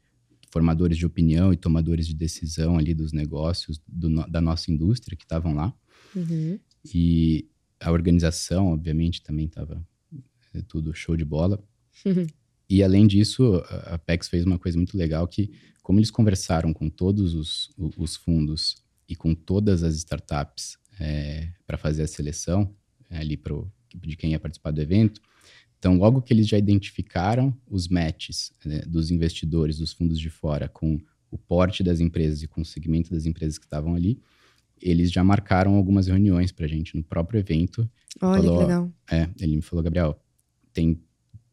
formadores 0.55 0.97
de 0.97 1.05
opinião 1.05 1.53
e 1.53 1.57
tomadores 1.57 2.07
de 2.07 2.15
decisão 2.15 2.79
ali 2.79 2.95
dos 2.95 3.13
negócios 3.13 3.83
do, 3.89 4.09
da 4.31 4.41
nossa 4.41 4.71
indústria 4.71 5.17
que 5.17 5.25
estavam 5.25 5.53
lá. 5.53 5.75
Uhum. 6.15 6.61
E 6.95 7.49
a 7.81 7.91
organização, 7.91 8.69
obviamente, 8.69 9.21
também 9.21 9.47
estava 9.47 9.85
é, 10.55 10.63
tudo 10.63 10.95
show 10.95 11.17
de 11.17 11.25
bola. 11.25 11.61
Uhum. 12.07 12.29
E 12.71 12.85
além 12.85 13.05
disso, 13.05 13.61
a 13.87 13.99
PEX 13.99 14.29
fez 14.29 14.45
uma 14.45 14.57
coisa 14.57 14.79
muito 14.79 14.97
legal 14.97 15.27
que 15.27 15.51
como 15.83 15.99
eles 15.99 16.11
conversaram 16.11 16.73
com 16.73 16.89
todos 16.89 17.35
os, 17.35 17.71
os 17.77 18.15
fundos 18.15 18.77
e 19.09 19.17
com 19.17 19.35
todas 19.35 19.83
as 19.83 19.97
startups 19.97 20.79
é, 21.01 21.49
para 21.67 21.77
fazer 21.77 22.05
a 22.05 22.07
seleção 22.07 22.73
é, 23.11 23.19
ali 23.19 23.37
para 23.37 23.53
de 23.93 24.17
quem 24.17 24.31
ia 24.31 24.41
participar 24.41 24.71
do 24.71 24.81
evento. 24.81 25.21
Então, 25.85 25.99
logo 25.99 26.23
que 26.23 26.33
eles 26.33 26.49
já 26.49 26.57
identificaram 26.57 27.55
os 27.69 27.89
matches 27.89 28.51
né, 28.65 28.81
dos 28.87 29.11
investidores, 29.11 29.77
dos 29.77 29.93
fundos 29.93 30.19
de 30.19 30.31
fora, 30.31 30.67
com 30.67 30.99
o 31.31 31.37
porte 31.37 31.83
das 31.83 32.01
empresas 32.01 32.43
e 32.43 32.49
com 32.49 32.63
o 32.63 32.65
segmento 32.65 33.11
das 33.11 33.27
empresas 33.27 33.59
que 33.59 33.67
estavam 33.67 33.95
ali, 33.95 34.19
eles 34.81 35.13
já 35.13 35.23
marcaram 35.23 35.75
algumas 35.75 36.07
reuniões 36.07 36.51
para 36.51 36.65
a 36.65 36.69
gente 36.71 36.97
no 36.97 37.05
próprio 37.05 37.39
evento. 37.39 37.87
Olha 38.23 38.43
falou, 38.43 38.57
que 38.57 38.65
legal. 38.65 38.93
É, 39.13 39.29
ele 39.39 39.57
me 39.57 39.61
falou, 39.61 39.83
Gabriel, 39.83 40.19
tem 40.73 40.99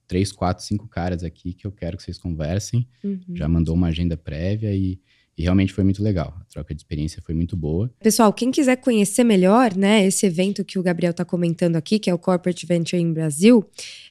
três, 0.07 0.31
quatro, 0.31 0.63
cinco 0.63 0.87
caras 0.87 1.25
aqui 1.25 1.51
que 1.51 1.67
eu 1.67 1.71
quero 1.73 1.97
que 1.97 2.03
vocês 2.03 2.17
conversem. 2.17 2.87
Uhum. 3.03 3.35
Já 3.35 3.49
mandou 3.49 3.75
uma 3.75 3.87
agenda 3.87 4.15
prévia 4.15 4.73
e 4.73 4.97
e 5.41 5.43
realmente 5.43 5.73
foi 5.73 5.84
muito 5.84 6.04
legal. 6.04 6.36
A 6.39 6.43
troca 6.54 6.75
de 6.75 6.82
experiência 6.82 7.19
foi 7.25 7.34
muito 7.34 7.58
boa. 7.58 7.91
Pessoal, 7.99 8.32
quem 8.32 8.51
quiser 8.51 8.75
conhecer 8.75 9.23
melhor, 9.23 9.75
né, 9.75 10.06
esse 10.06 10.27
evento 10.27 10.63
que 10.63 10.77
o 10.77 10.84
Gabriel 10.84 11.10
está 11.10 11.25
comentando 11.25 11.77
aqui, 11.77 11.97
que 11.97 12.12
é 12.12 12.13
o 12.13 12.19
Corporate 12.19 12.63
Venture 12.67 13.01
em 13.01 13.12
Brasil, 13.12 13.65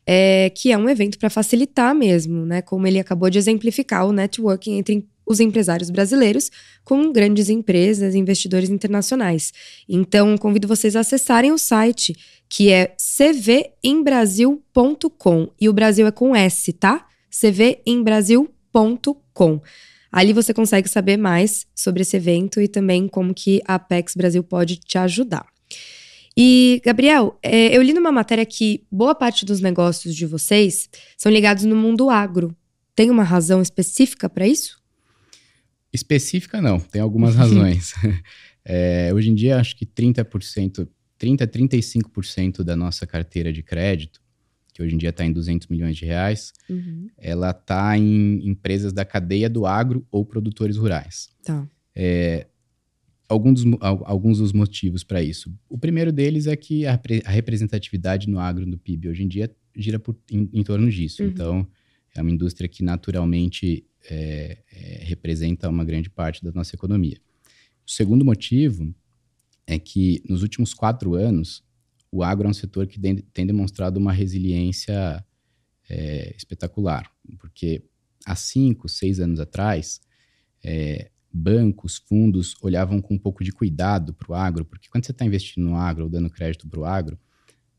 é, 0.05 0.51
que 0.51 0.73
é 0.73 0.79
um 0.79 0.89
evento 0.89 1.17
para 1.19 1.31
facilitar 1.31 1.95
mesmo, 1.95 2.45
né, 2.45 2.61
como 2.63 2.85
ele 2.85 2.99
acabou 2.99 3.31
de 3.31 3.39
exemplificar 3.39 4.05
o 4.07 4.13
networking 4.13 4.79
entre 4.79 5.09
os 5.25 5.39
empresários 5.39 5.91
brasileiros 5.91 6.51
com 6.85 7.13
grandes 7.13 7.49
empresas 7.49 8.17
e 8.17 8.19
investidores 8.19 8.69
internacionais. 8.69 9.53
Então, 9.89 10.37
convido 10.37 10.67
vocês 10.67 10.97
a 10.97 11.01
acessarem 11.01 11.53
o 11.53 11.59
site, 11.59 12.17
que 12.49 12.73
é 12.73 12.97
cvembrasil.com. 12.99 15.53
E 15.61 15.69
o 15.69 15.73
Brasil 15.73 16.09
é 16.09 16.11
com 16.11 16.35
S, 16.35 16.73
tá? 16.73 17.07
cvembrasil.com. 17.31 19.61
Ali 20.11 20.33
você 20.33 20.53
consegue 20.53 20.89
saber 20.89 21.17
mais 21.17 21.67
sobre 21.75 22.03
esse 22.03 22.17
evento 22.17 22.61
e 22.61 22.67
também 22.67 23.07
como 23.07 23.33
que 23.33 23.61
a 23.67 23.75
Apex 23.77 24.15
Brasil 24.15 24.43
pode 24.43 24.77
te 24.77 24.99
ajudar. 24.99 25.47
E, 26.37 26.81
Gabriel, 26.85 27.39
é, 27.43 27.77
eu 27.77 27.83
li 27.83 27.93
numa 27.93 28.11
matéria 28.11 28.47
que 28.47 28.85
boa 28.91 29.15
parte 29.15 29.45
dos 29.45 29.61
negócios 29.61 30.15
de 30.15 30.27
vocês 30.27 30.89
são 31.17 31.31
ligados 31.31 31.65
no 31.65 31.77
mundo 31.77 32.11
agro. 32.11 32.57
Tem 32.95 33.11
uma 33.11 33.23
razão 33.23 33.63
específica 33.63 34.29
para 34.29 34.47
isso? 34.47 34.81
Específica 35.93 36.61
não, 36.61 36.79
tem 36.79 37.01
algumas 37.01 37.35
razões. 37.37 37.93
é, 38.65 39.11
hoje 39.15 39.31
em 39.31 39.35
dia, 39.35 39.59
acho 39.59 39.77
que 39.77 39.87
30%, 39.87 40.89
30% 41.21 41.43
a 41.43 41.47
35% 41.47 42.63
da 42.63 42.77
nossa 42.77 43.07
carteira 43.07 43.53
de 43.53 43.63
crédito 43.63 44.20
que 44.81 44.87
hoje 44.87 44.95
em 44.95 44.99
dia 44.99 45.11
está 45.11 45.25
em 45.25 45.33
200 45.33 45.69
milhões 45.69 45.97
de 45.97 46.07
reais, 46.07 46.53
uhum. 46.69 47.09
ela 47.19 47.51
está 47.51 47.97
em 47.99 48.49
empresas 48.49 48.93
da 48.93 49.05
cadeia 49.05 49.49
do 49.49 49.67
agro 49.67 50.07
ou 50.11 50.25
produtores 50.25 50.77
rurais. 50.79 51.29
Tá. 51.45 51.69
É, 51.95 52.47
alguns, 53.29 53.63
dos, 53.63 53.79
alguns 53.81 54.39
dos 54.39 54.53
motivos 54.53 55.05
para 55.05 55.23
isso. 55.23 55.53
O 55.69 55.77
primeiro 55.77 56.11
deles 56.11 56.47
é 56.47 56.57
que 56.57 56.87
a, 56.87 56.99
a, 57.25 57.31
representatividade 57.31 58.29
no 58.29 58.39
agro 58.39 58.65
no 58.65 58.79
PIB 58.79 59.11
hoje 59.11 59.23
em 59.23 59.29
dia 59.29 59.55
gira 59.77 59.99
por, 59.99 60.17
em, 60.31 60.49
em 60.53 60.63
torno 60.63 60.91
disso. 60.91 61.23
Uhum. 61.23 61.29
Então, 61.29 61.67
é 62.17 62.23
uma 62.23 62.31
indústria 62.31 62.69
que 62.69 62.83
naturalmente 62.83 63.85
é, 64.09 64.59
é, 64.73 65.05
representa 65.05 65.69
uma 65.69 65.85
grande 65.85 66.09
parte 66.09 66.43
da 66.43 66.51
nossa 66.53 66.75
economia. 66.75 67.19
O 67.87 67.91
segundo 67.91 68.25
motivo 68.25 68.95
é 69.67 69.79
que 69.79 70.23
nos 70.27 70.43
últimos 70.43 70.73
quatro 70.73 71.15
anos 71.15 71.63
o 72.13 72.23
agro 72.23 72.47
é 72.47 72.51
um 72.51 72.55
setor 72.55 72.87
que 72.87 72.99
tem 72.99 73.47
demonstrado 73.47 73.99
uma 73.99 74.13
resiliência 74.13 75.25
é, 75.89 76.35
espetacular, 76.37 77.11
porque 77.39 77.85
há 78.25 78.35
cinco, 78.35 78.89
seis 78.89 79.21
anos 79.21 79.41
atrás, 79.41 80.01
é, 80.63 81.11
bancos, 81.33 81.99
fundos 81.99 82.55
olhavam 82.63 83.01
com 83.01 83.15
um 83.15 83.19
pouco 83.19 83.45
de 83.45 83.53
cuidado 83.53 84.13
para 84.15 84.33
o 84.33 84.35
agro, 84.35 84.65
porque 84.65 84.89
quando 84.89 85.05
você 85.05 85.13
está 85.13 85.25
investindo 85.25 85.65
no 85.65 85.77
agro 85.77 86.05
ou 86.05 86.11
dando 86.11 86.31
crédito 86.31 86.69
para 86.69 86.81
o 86.81 86.85
agro, 86.85 87.19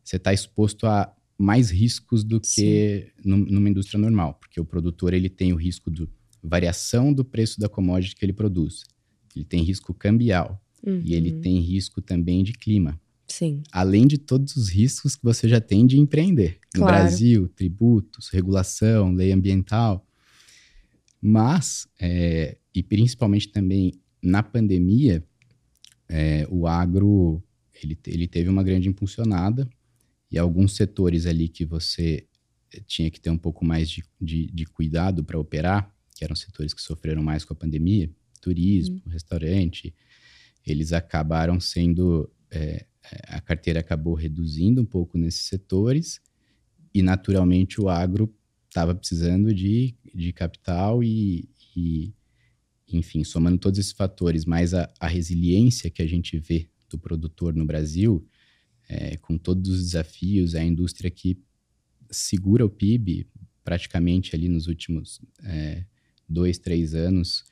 você 0.03 0.15
está 0.15 0.33
exposto 0.33 0.87
a 0.87 1.13
mais 1.37 1.71
riscos 1.71 2.23
do 2.23 2.39
que 2.39 3.11
numa 3.25 3.69
indústria 3.69 3.99
normal, 3.99 4.35
porque 4.35 4.61
o 4.61 4.65
produtor 4.65 5.13
ele 5.13 5.29
tem 5.29 5.51
o 5.51 5.55
risco 5.55 5.89
de 5.89 6.07
variação 6.41 7.11
do 7.11 7.25
preço 7.25 7.59
da 7.59 7.67
commodity 7.67 8.15
que 8.15 8.23
ele 8.23 8.33
produz, 8.33 8.83
ele 9.35 9.45
tem 9.45 9.63
risco 9.63 9.93
cambial 9.93 10.63
uhum. 10.85 11.01
e 11.03 11.13
ele 11.13 11.33
uhum. 11.33 11.41
tem 11.41 11.59
risco 11.59 12.01
também 12.01 12.43
de 12.43 12.53
clima. 12.53 13.00
Sim. 13.31 13.63
Além 13.71 14.05
de 14.05 14.17
todos 14.17 14.55
os 14.55 14.69
riscos 14.69 15.15
que 15.15 15.23
você 15.23 15.47
já 15.47 15.61
tem 15.61 15.85
de 15.85 15.97
empreender. 15.97 16.59
No 16.75 16.81
claro. 16.81 16.97
Brasil, 16.97 17.47
tributos, 17.49 18.29
regulação, 18.29 19.13
lei 19.13 19.31
ambiental. 19.31 20.05
Mas, 21.21 21.87
é, 21.99 22.57
e 22.73 22.83
principalmente 22.83 23.49
também 23.49 23.93
na 24.21 24.43
pandemia, 24.43 25.23
é, 26.09 26.45
o 26.49 26.67
agro 26.67 27.41
ele, 27.81 27.97
ele 28.05 28.27
teve 28.27 28.49
uma 28.49 28.63
grande 28.63 28.89
impulsionada 28.89 29.67
e 30.29 30.37
alguns 30.37 30.75
setores 30.75 31.25
ali 31.25 31.47
que 31.47 31.65
você 31.65 32.27
tinha 32.85 33.09
que 33.09 33.19
ter 33.19 33.29
um 33.29 33.37
pouco 33.37 33.65
mais 33.65 33.89
de, 33.89 34.03
de, 34.19 34.47
de 34.51 34.65
cuidado 34.65 35.23
para 35.23 35.39
operar, 35.39 35.93
que 36.15 36.23
eram 36.23 36.35
setores 36.35 36.73
que 36.73 36.81
sofreram 36.81 37.23
mais 37.23 37.43
com 37.43 37.53
a 37.53 37.55
pandemia, 37.55 38.09
turismo, 38.39 39.01
uhum. 39.05 39.11
restaurante, 39.11 39.93
eles 40.65 40.93
acabaram 40.93 41.59
sendo 41.59 42.31
é, 42.49 42.85
a 43.27 43.41
carteira 43.41 43.79
acabou 43.79 44.13
reduzindo 44.13 44.81
um 44.81 44.85
pouco 44.85 45.17
nesses 45.17 45.45
setores 45.45 46.21
e, 46.93 47.01
naturalmente, 47.01 47.79
o 47.81 47.89
agro 47.89 48.33
estava 48.67 48.95
precisando 48.95 49.53
de, 49.53 49.95
de 50.13 50.31
capital 50.31 51.03
e, 51.03 51.49
e, 51.75 52.13
enfim, 52.87 53.23
somando 53.23 53.57
todos 53.57 53.79
esses 53.79 53.91
fatores, 53.91 54.45
mais 54.45 54.73
a, 54.73 54.91
a 54.99 55.07
resiliência 55.07 55.89
que 55.89 56.01
a 56.01 56.07
gente 56.07 56.37
vê 56.37 56.69
do 56.89 56.97
produtor 56.97 57.55
no 57.55 57.65
Brasil, 57.65 58.25
é, 58.87 59.17
com 59.17 59.37
todos 59.37 59.69
os 59.69 59.83
desafios, 59.83 60.53
é 60.53 60.59
a 60.59 60.65
indústria 60.65 61.09
que 61.09 61.37
segura 62.09 62.65
o 62.65 62.69
PIB 62.69 63.27
praticamente 63.63 64.35
ali 64.35 64.49
nos 64.49 64.67
últimos 64.67 65.21
é, 65.43 65.85
dois, 66.27 66.57
três 66.57 66.93
anos, 66.93 67.45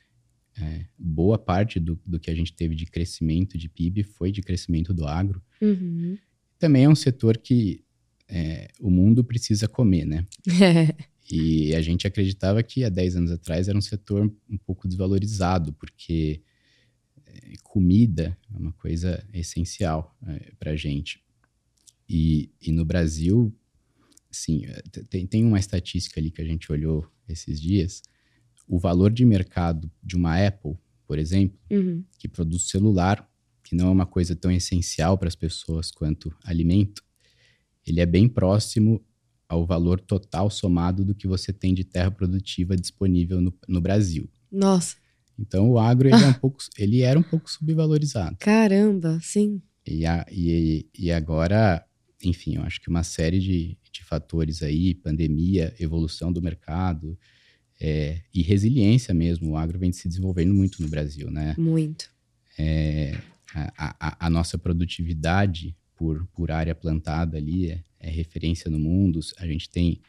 é, 0.60 0.86
boa 0.98 1.38
parte 1.38 1.80
do, 1.80 1.98
do 2.04 2.18
que 2.18 2.30
a 2.30 2.34
gente 2.34 2.52
teve 2.52 2.74
de 2.74 2.86
crescimento 2.86 3.56
de 3.56 3.68
PIB 3.68 4.02
foi 4.02 4.30
de 4.30 4.42
crescimento 4.42 4.92
do 4.92 5.06
agro. 5.06 5.42
Uhum. 5.60 6.18
Também 6.58 6.84
é 6.84 6.88
um 6.88 6.94
setor 6.94 7.38
que 7.38 7.84
é, 8.28 8.68
o 8.80 8.90
mundo 8.90 9.24
precisa 9.24 9.66
comer, 9.66 10.04
né? 10.04 10.26
e 11.30 11.74
a 11.74 11.80
gente 11.80 12.06
acreditava 12.06 12.62
que 12.62 12.84
há 12.84 12.88
10 12.88 13.16
anos 13.16 13.30
atrás 13.30 13.68
era 13.68 13.78
um 13.78 13.82
setor 13.82 14.32
um 14.48 14.58
pouco 14.58 14.86
desvalorizado, 14.86 15.72
porque 15.72 16.42
é, 17.26 17.54
comida 17.62 18.36
é 18.52 18.56
uma 18.56 18.72
coisa 18.72 19.24
essencial 19.32 20.16
é, 20.26 20.52
para 20.58 20.72
a 20.72 20.76
gente. 20.76 21.22
E, 22.08 22.50
e 22.60 22.72
no 22.72 22.84
Brasil, 22.84 23.54
sim, 24.30 24.66
é, 24.66 24.82
tem, 25.08 25.26
tem 25.26 25.44
uma 25.44 25.58
estatística 25.58 26.20
ali 26.20 26.30
que 26.30 26.42
a 26.42 26.44
gente 26.44 26.70
olhou 26.70 27.10
esses 27.28 27.60
dias, 27.60 28.02
o 28.70 28.78
valor 28.78 29.10
de 29.10 29.24
mercado 29.24 29.90
de 30.00 30.14
uma 30.14 30.46
Apple, 30.46 30.78
por 31.04 31.18
exemplo, 31.18 31.58
uhum. 31.68 32.04
que 32.16 32.28
produz 32.28 32.68
celular, 32.68 33.28
que 33.64 33.74
não 33.74 33.88
é 33.88 33.90
uma 33.90 34.06
coisa 34.06 34.36
tão 34.36 34.50
essencial 34.50 35.18
para 35.18 35.26
as 35.26 35.34
pessoas 35.34 35.90
quanto 35.90 36.32
alimento, 36.44 37.02
ele 37.84 38.00
é 38.00 38.06
bem 38.06 38.28
próximo 38.28 39.04
ao 39.48 39.66
valor 39.66 40.00
total 40.00 40.48
somado 40.48 41.04
do 41.04 41.16
que 41.16 41.26
você 41.26 41.52
tem 41.52 41.74
de 41.74 41.82
terra 41.82 42.12
produtiva 42.12 42.76
disponível 42.76 43.40
no, 43.40 43.52
no 43.66 43.80
Brasil. 43.80 44.30
Nossa. 44.52 44.94
Então 45.36 45.68
o 45.68 45.76
agro 45.76 46.06
ele, 46.06 46.22
é 46.22 46.28
um 46.28 46.34
pouco, 46.34 46.58
ele 46.78 47.00
era 47.02 47.18
um 47.18 47.24
pouco 47.24 47.50
subvalorizado. 47.50 48.36
Caramba, 48.38 49.18
sim. 49.20 49.60
E, 49.84 50.06
a, 50.06 50.24
e, 50.30 50.86
e 50.96 51.10
agora, 51.10 51.84
enfim, 52.22 52.54
eu 52.54 52.62
acho 52.62 52.80
que 52.80 52.88
uma 52.88 53.02
série 53.02 53.40
de, 53.40 53.76
de 53.90 54.04
fatores 54.04 54.62
aí, 54.62 54.94
pandemia, 54.94 55.74
evolução 55.80 56.32
do 56.32 56.40
mercado, 56.40 57.18
é, 57.80 58.20
e 58.34 58.42
resiliência 58.42 59.14
mesmo. 59.14 59.50
O 59.50 59.56
agro 59.56 59.78
vem 59.78 59.92
se 59.92 60.06
desenvolvendo 60.06 60.52
muito 60.52 60.82
no 60.82 60.88
Brasil, 60.88 61.30
né? 61.30 61.54
Muito. 61.56 62.10
É, 62.58 63.18
a, 63.54 63.96
a, 63.98 64.26
a, 64.26 64.30
nossa 64.30 64.58
produtividade 64.58 65.74
por, 65.96 66.26
por 66.34 66.50
área 66.50 66.74
plantada 66.74 67.38
ali 67.38 67.70
é, 67.70 67.82
é, 67.98 68.10
referência 68.10 68.70
no 68.70 68.78
mundo. 68.78 69.20
A 69.38 69.46
gente 69.46 69.70
tem 69.70 70.00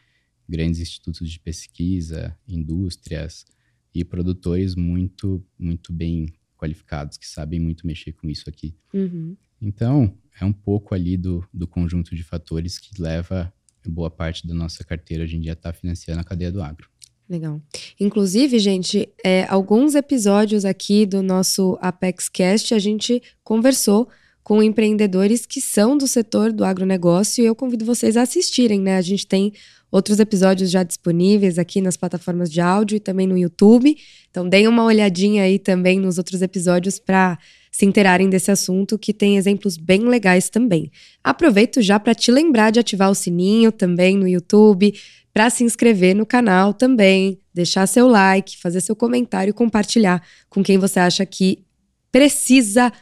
grandes 0.48 0.80
institutos 0.80 1.30
de 1.30 1.40
pesquisa, 1.40 2.36
indústrias 2.46 3.46
e 3.94 4.04
produtores 4.04 4.74
muito, 4.74 5.44
muito 5.58 5.92
bem 5.92 6.26
qualificados, 6.58 7.16
que 7.16 7.26
sabem 7.26 7.58
muito 7.58 7.86
mexer 7.86 8.12
com 8.12 8.28
isso 8.28 8.48
aqui. 8.48 8.74
Uhum. 8.92 9.36
Então, 9.60 10.16
é 10.40 10.44
um 10.44 10.52
pouco 10.52 10.94
ali 10.94 11.16
do, 11.16 11.46
do 11.52 11.66
conjunto 11.66 12.14
de 12.14 12.22
fatores 12.22 12.78
que 12.78 13.00
leva 13.00 13.52
boa 13.84 14.10
parte 14.10 14.46
da 14.46 14.54
nossa 14.54 14.84
carteira 14.84 15.24
hoje 15.24 15.36
em 15.36 15.40
dia 15.40 15.52
a 15.52 15.54
estar 15.54 15.72
tá 15.72 15.78
financiando 15.78 16.20
a 16.20 16.24
cadeia 16.24 16.52
do 16.52 16.62
agro. 16.62 16.91
Legal. 17.28 17.60
Inclusive, 17.98 18.58
gente, 18.58 19.08
é, 19.24 19.46
alguns 19.48 19.94
episódios 19.94 20.64
aqui 20.64 21.06
do 21.06 21.22
nosso 21.22 21.78
Apex 21.80 22.28
Cast 22.28 22.74
a 22.74 22.78
gente 22.78 23.22
conversou 23.42 24.08
com 24.42 24.62
empreendedores 24.62 25.46
que 25.46 25.60
são 25.60 25.96
do 25.96 26.08
setor 26.08 26.52
do 26.52 26.64
agronegócio 26.64 27.42
e 27.42 27.46
eu 27.46 27.54
convido 27.54 27.84
vocês 27.84 28.16
a 28.16 28.22
assistirem, 28.22 28.80
né? 28.80 28.96
A 28.96 29.02
gente 29.02 29.26
tem 29.26 29.52
outros 29.90 30.18
episódios 30.18 30.70
já 30.70 30.82
disponíveis 30.82 31.58
aqui 31.58 31.80
nas 31.80 31.96
plataformas 31.96 32.50
de 32.50 32.60
áudio 32.60 32.96
e 32.96 33.00
também 33.00 33.26
no 33.26 33.36
YouTube. 33.36 33.96
Então 34.30 34.48
deem 34.48 34.66
uma 34.66 34.84
olhadinha 34.84 35.44
aí 35.44 35.58
também 35.58 36.00
nos 36.00 36.18
outros 36.18 36.40
episódios 36.40 36.98
para 36.98 37.38
se 37.70 37.86
interarem 37.86 38.28
desse 38.28 38.50
assunto, 38.50 38.98
que 38.98 39.14
tem 39.14 39.36
exemplos 39.36 39.76
bem 39.76 40.00
legais 40.00 40.50
também. 40.50 40.90
Aproveito 41.22 41.80
já 41.80 41.98
para 41.98 42.14
te 42.14 42.30
lembrar 42.30 42.70
de 42.70 42.80
ativar 42.80 43.10
o 43.10 43.14
sininho 43.14 43.72
também 43.72 44.16
no 44.16 44.28
YouTube, 44.28 44.92
para 45.32 45.48
se 45.48 45.64
inscrever 45.64 46.14
no 46.14 46.26
canal 46.26 46.74
também, 46.74 47.38
deixar 47.54 47.86
seu 47.86 48.08
like, 48.08 48.58
fazer 48.58 48.82
seu 48.82 48.94
comentário 48.94 49.50
e 49.50 49.54
compartilhar 49.54 50.22
com 50.50 50.62
quem 50.62 50.76
você 50.76 51.00
acha 51.00 51.24
que 51.24 51.64
precisa 52.10 52.92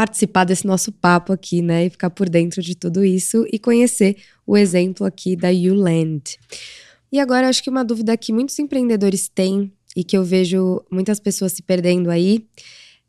participar 0.00 0.44
desse 0.44 0.66
nosso 0.66 0.90
papo 0.90 1.30
aqui, 1.30 1.60
né? 1.60 1.84
E 1.84 1.90
ficar 1.90 2.08
por 2.08 2.26
dentro 2.26 2.62
de 2.62 2.74
tudo 2.74 3.04
isso 3.04 3.44
e 3.52 3.58
conhecer 3.58 4.16
o 4.46 4.56
exemplo 4.56 5.06
aqui 5.06 5.36
da 5.36 5.50
Uland. 5.50 6.38
E 7.12 7.20
agora 7.20 7.50
acho 7.50 7.62
que 7.62 7.68
uma 7.68 7.84
dúvida 7.84 8.16
que 8.16 8.32
muitos 8.32 8.58
empreendedores 8.58 9.28
têm 9.28 9.70
e 9.94 10.02
que 10.02 10.16
eu 10.16 10.24
vejo 10.24 10.82
muitas 10.90 11.20
pessoas 11.20 11.52
se 11.52 11.62
perdendo 11.62 12.10
aí 12.10 12.46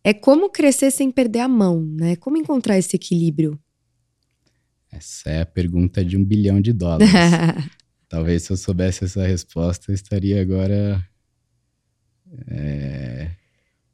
é 0.04 0.14
como 0.14 0.50
crescer 0.50 0.92
sem 0.92 1.10
perder 1.10 1.40
a 1.40 1.48
mão, 1.48 1.82
né? 1.82 2.18
Como 2.18 2.36
encontrar 2.36 2.78
esse 2.78 2.94
equilíbrio? 2.98 3.58
Essa 4.92 5.30
é 5.30 5.42
a 5.44 5.46
pergunta 5.46 6.04
de 6.04 6.18
um 6.18 6.26
bilhão 6.26 6.60
de 6.60 6.74
dólares. 6.74 7.08
Talvez 8.10 8.44
se 8.44 8.52
eu 8.52 8.58
soubesse 8.58 9.06
essa 9.06 9.26
resposta, 9.26 9.90
eu 9.90 9.96
estaria 9.96 10.42
agora. 10.42 11.02
É, 12.48 13.32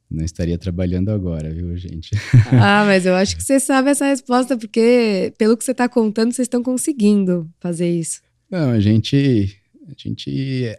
não 0.09 0.23
estaria 0.23 0.57
trabalhando 0.57 1.09
agora, 1.09 1.53
viu, 1.53 1.75
gente? 1.77 2.11
ah, 2.51 2.83
mas 2.85 3.05
eu 3.05 3.13
acho 3.13 3.35
que 3.35 3.43
você 3.43 3.59
sabe 3.59 3.89
essa 3.89 4.05
resposta, 4.05 4.57
porque 4.57 5.33
pelo 5.37 5.57
que 5.57 5.63
você 5.63 5.71
está 5.71 5.89
contando, 5.89 6.31
vocês 6.31 6.45
estão 6.45 6.63
conseguindo 6.63 7.49
fazer 7.59 7.89
isso. 7.89 8.21
Não, 8.49 8.71
a 8.71 8.79
gente, 8.79 9.59
a 9.87 9.93
gente 9.97 10.77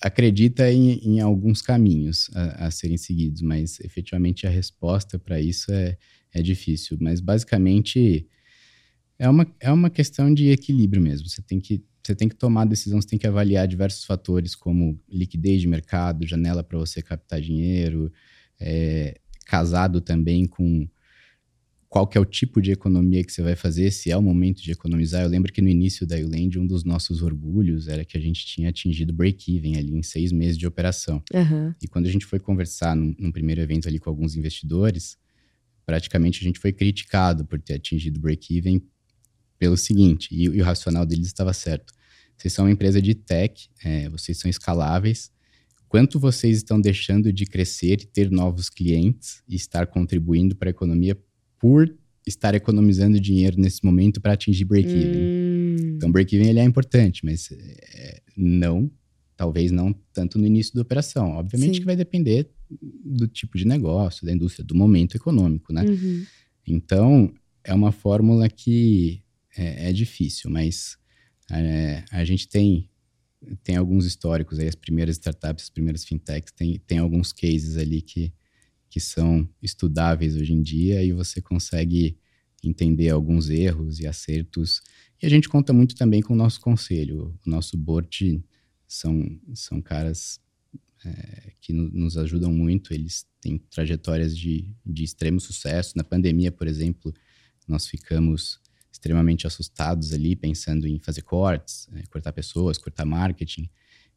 acredita 0.00 0.70
em, 0.70 0.98
em 1.04 1.20
alguns 1.20 1.60
caminhos 1.60 2.30
a, 2.34 2.66
a, 2.66 2.70
serem 2.70 2.96
seguidos, 2.96 3.42
mas 3.42 3.80
efetivamente 3.80 4.46
a 4.46 4.50
resposta 4.50 5.18
para 5.18 5.40
isso 5.40 5.72
é, 5.72 5.96
é 6.32 6.42
difícil. 6.42 6.96
Mas 7.00 7.20
basicamente 7.20 8.28
é 9.18 9.28
uma, 9.28 9.46
é 9.60 9.72
uma 9.72 9.90
questão 9.90 10.32
de 10.32 10.50
equilíbrio 10.50 11.02
mesmo. 11.02 11.28
Você 11.28 11.42
tem 11.42 11.60
que 11.60 11.84
você 12.04 12.16
tem 12.16 12.28
que 12.28 12.34
tomar 12.34 12.64
decisão, 12.64 13.00
você 13.00 13.06
tem 13.06 13.18
que 13.18 13.28
avaliar 13.28 13.68
diversos 13.68 14.04
fatores, 14.04 14.56
como 14.56 15.00
liquidez 15.08 15.60
de 15.60 15.68
mercado, 15.68 16.26
janela 16.26 16.64
para 16.64 16.76
você 16.76 17.00
captar 17.00 17.40
dinheiro, 17.40 18.12
é, 18.62 19.18
casado 19.46 20.00
também 20.00 20.46
com 20.46 20.88
qual 21.92 22.06
que 22.06 22.16
é 22.16 22.20
o 22.20 22.24
tipo 22.24 22.62
de 22.62 22.72
economia 22.72 23.22
que 23.22 23.30
você 23.30 23.42
vai 23.42 23.54
fazer, 23.54 23.90
se 23.90 24.10
é 24.10 24.16
o 24.16 24.22
momento 24.22 24.62
de 24.62 24.72
economizar. 24.72 25.22
Eu 25.22 25.28
lembro 25.28 25.52
que 25.52 25.60
no 25.60 25.68
início 25.68 26.06
da 26.06 26.16
Uland, 26.16 26.58
um 26.58 26.66
dos 26.66 26.84
nossos 26.84 27.20
orgulhos 27.20 27.86
era 27.86 28.02
que 28.02 28.16
a 28.16 28.20
gente 28.20 28.46
tinha 28.46 28.70
atingido 28.70 29.12
break-even 29.12 29.76
ali 29.76 29.94
em 29.94 30.02
seis 30.02 30.32
meses 30.32 30.56
de 30.56 30.66
operação. 30.66 31.22
Uhum. 31.34 31.74
E 31.82 31.86
quando 31.86 32.06
a 32.06 32.10
gente 32.10 32.24
foi 32.24 32.40
conversar 32.40 32.96
num, 32.96 33.14
num, 33.18 33.30
primeiro 33.30 33.60
evento 33.60 33.88
ali 33.88 33.98
com 33.98 34.08
alguns 34.08 34.36
investidores, 34.36 35.18
praticamente 35.84 36.40
a 36.40 36.44
gente 36.44 36.58
foi 36.58 36.72
criticado 36.72 37.44
por 37.44 37.60
ter 37.60 37.74
atingido 37.74 38.18
break-even 38.18 38.82
pelo 39.58 39.76
seguinte, 39.76 40.28
e, 40.32 40.44
e, 40.44 40.62
o 40.62 40.64
racional 40.64 41.04
deles 41.04 41.26
estava 41.26 41.52
certo. 41.52 41.92
Vocês 42.38 42.54
são 42.54 42.64
uma 42.64 42.72
empresa 42.72 43.02
de 43.02 43.14
tech, 43.14 43.68
é, 43.84 44.08
vocês 44.08 44.38
são 44.38 44.50
escaláveis, 44.50 45.30
quanto 45.92 46.18
vocês 46.18 46.56
estão 46.56 46.80
deixando 46.80 47.30
de 47.30 47.44
crescer 47.44 48.00
e 48.00 48.06
ter 48.06 48.30
novos 48.30 48.70
clientes 48.70 49.42
e 49.46 49.54
estar 49.54 49.86
contribuindo 49.86 50.56
para 50.56 50.70
a 50.70 50.72
economia 50.72 51.14
por 51.58 51.94
estar 52.26 52.54
economizando 52.54 53.20
dinheiro 53.20 53.60
nesse 53.60 53.84
momento 53.84 54.18
para 54.18 54.32
atingir 54.32 54.64
break-even. 54.64 55.20
Hum. 55.20 55.76
Então, 55.96 56.10
break-even 56.10 56.48
ele 56.48 56.60
é 56.60 56.64
importante, 56.64 57.22
mas 57.26 57.50
é, 57.52 58.22
não, 58.34 58.90
talvez 59.36 59.70
não 59.70 59.94
tanto 60.14 60.38
no 60.38 60.46
início 60.46 60.74
da 60.74 60.80
operação. 60.80 61.32
Obviamente 61.32 61.74
Sim. 61.74 61.80
que 61.80 61.86
vai 61.86 61.94
depender 61.94 62.48
do 63.04 63.28
tipo 63.28 63.58
de 63.58 63.66
negócio, 63.66 64.24
da 64.24 64.32
indústria, 64.32 64.64
do 64.64 64.74
momento 64.74 65.14
econômico, 65.14 65.74
né? 65.74 65.82
Uhum. 65.82 66.24
Então, 66.66 67.34
é 67.62 67.74
uma 67.74 67.92
fórmula 67.92 68.48
que 68.48 69.20
é, 69.54 69.90
é 69.90 69.92
difícil, 69.92 70.50
mas 70.50 70.96
é, 71.50 72.02
a 72.10 72.24
gente 72.24 72.48
tem 72.48 72.88
tem 73.62 73.76
alguns 73.76 74.06
históricos 74.06 74.58
aí, 74.58 74.68
as 74.68 74.74
primeiras 74.74 75.16
startups, 75.16 75.64
as 75.64 75.70
primeiras 75.70 76.04
fintechs, 76.04 76.52
tem, 76.52 76.78
tem 76.86 76.98
alguns 76.98 77.32
cases 77.32 77.76
ali 77.76 78.02
que 78.02 78.32
que 78.92 79.00
são 79.00 79.48
estudáveis 79.62 80.36
hoje 80.36 80.52
em 80.52 80.60
dia 80.60 81.02
e 81.02 81.14
você 81.14 81.40
consegue 81.40 82.18
entender 82.62 83.08
alguns 83.08 83.48
erros 83.48 84.00
e 84.00 84.06
acertos. 84.06 84.82
E 85.20 85.24
a 85.24 85.30
gente 85.30 85.48
conta 85.48 85.72
muito 85.72 85.94
também 85.94 86.20
com 86.20 86.34
o 86.34 86.36
nosso 86.36 86.60
conselho. 86.60 87.34
O 87.46 87.48
nosso 87.48 87.74
board 87.74 88.44
são, 88.86 89.40
são 89.54 89.80
caras 89.80 90.38
é, 91.06 91.54
que 91.58 91.72
no, 91.72 91.88
nos 91.88 92.18
ajudam 92.18 92.52
muito, 92.52 92.92
eles 92.92 93.26
têm 93.40 93.56
trajetórias 93.70 94.36
de, 94.36 94.68
de 94.84 95.04
extremo 95.04 95.40
sucesso. 95.40 95.94
Na 95.96 96.04
pandemia, 96.04 96.52
por 96.52 96.68
exemplo, 96.68 97.14
nós 97.66 97.86
ficamos 97.86 98.60
extremamente 98.92 99.46
assustados 99.46 100.12
ali, 100.12 100.36
pensando 100.36 100.86
em 100.86 100.98
fazer 100.98 101.22
cortes, 101.22 101.88
é, 101.94 102.02
cortar 102.06 102.32
pessoas, 102.32 102.76
cortar 102.76 103.04
marketing. 103.04 103.68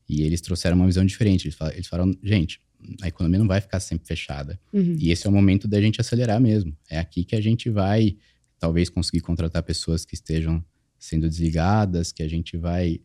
E 0.07 0.21
eles 0.21 0.41
trouxeram 0.41 0.75
uma 0.75 0.85
visão 0.85 1.05
diferente. 1.05 1.45
Eles 1.45 1.55
falaram, 1.55 1.75
eles 1.75 1.87
falaram 1.87 2.13
gente, 2.21 2.61
a 3.01 3.07
economia 3.07 3.39
não 3.39 3.47
vai 3.47 3.61
ficar 3.61 3.79
sempre 3.79 4.05
fechada. 4.05 4.59
Uhum. 4.73 4.95
E 4.99 5.11
esse 5.11 5.25
é 5.25 5.29
o 5.29 5.33
momento 5.33 5.67
da 5.67 5.81
gente 5.81 5.99
acelerar 6.01 6.39
mesmo. 6.39 6.77
É 6.89 6.99
aqui 6.99 7.23
que 7.23 7.35
a 7.35 7.41
gente 7.41 7.69
vai, 7.69 8.17
talvez, 8.59 8.89
conseguir 8.89 9.21
contratar 9.21 9.63
pessoas 9.63 10.05
que 10.05 10.13
estejam 10.13 10.63
sendo 10.99 11.27
desligadas, 11.29 12.11
que 12.11 12.21
a 12.21 12.27
gente 12.27 12.57
vai. 12.57 12.99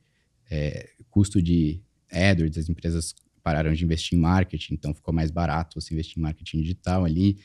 É, 0.50 0.90
custo 1.08 1.40
de 1.40 1.80
AdWords, 2.10 2.58
as 2.58 2.68
empresas 2.68 3.14
pararam 3.40 3.72
de 3.72 3.84
investir 3.84 4.18
em 4.18 4.20
marketing, 4.20 4.74
então 4.74 4.92
ficou 4.92 5.14
mais 5.14 5.30
barato 5.30 5.80
você 5.80 5.94
investir 5.94 6.18
em 6.18 6.22
marketing 6.22 6.60
digital 6.62 7.04
ali. 7.04 7.38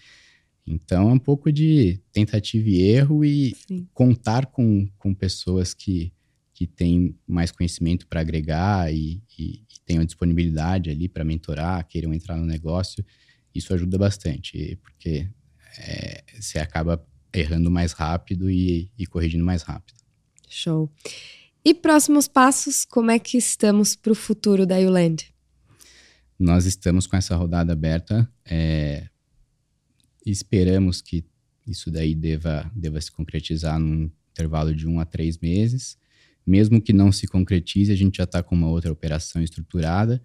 Então 0.65 1.09
é 1.09 1.13
um 1.13 1.19
pouco 1.19 1.51
de 1.51 2.01
tentativa 2.11 2.67
e 2.67 2.81
erro 2.81 3.23
e 3.23 3.55
Sim. 3.67 3.87
contar 3.93 4.47
com, 4.47 4.87
com 4.97 5.13
pessoas 5.13 5.73
que, 5.73 6.11
que 6.53 6.65
têm 6.65 7.15
mais 7.27 7.51
conhecimento 7.51 8.07
para 8.07 8.21
agregar 8.21 8.91
e, 8.91 9.21
e, 9.37 9.63
tenham 9.85 10.03
disponibilidade 10.03 10.89
ali 10.89 11.07
para 11.07 11.23
mentorar, 11.23 11.85
queiram 11.87 12.11
entrar 12.11 12.37
no 12.37 12.45
negócio, 12.45 13.05
isso 13.53 13.71
ajuda 13.71 13.99
bastante, 13.99 14.75
porque 14.81 15.29
é, 15.77 16.23
você 16.39 16.57
acaba 16.57 17.05
errando 17.31 17.69
mais 17.69 17.91
rápido 17.91 18.49
e, 18.49 18.89
e 18.97 19.05
corrigindo 19.05 19.45
mais 19.45 19.61
rápido. 19.61 19.99
Show. 20.49 20.91
E 21.63 21.73
próximos 21.73 22.27
passos, 22.27 22.85
como 22.85 23.11
é 23.11 23.19
que 23.19 23.37
estamos 23.37 23.95
para 23.95 24.11
o 24.11 24.15
futuro 24.15 24.65
da 24.65 24.77
Uland? 24.77 25.31
Nós 26.37 26.65
estamos 26.65 27.07
com 27.07 27.15
essa 27.15 27.35
rodada 27.35 27.73
aberta. 27.73 28.29
É, 28.45 29.07
esperamos 30.31 31.01
que 31.01 31.23
isso 31.67 31.89
daí 31.89 32.13
deva, 32.13 32.71
deva 32.75 32.99
se 33.01 33.11
concretizar 33.11 33.79
num 33.79 34.09
intervalo 34.31 34.75
de 34.75 34.87
um 34.87 34.99
a 34.99 35.05
três 35.05 35.37
meses. 35.37 35.97
Mesmo 36.45 36.81
que 36.81 36.93
não 36.93 37.11
se 37.11 37.27
concretize, 37.27 37.91
a 37.91 37.95
gente 37.95 38.17
já 38.17 38.23
está 38.23 38.43
com 38.43 38.53
uma 38.53 38.67
outra 38.67 38.91
operação 38.91 39.41
estruturada. 39.41 40.21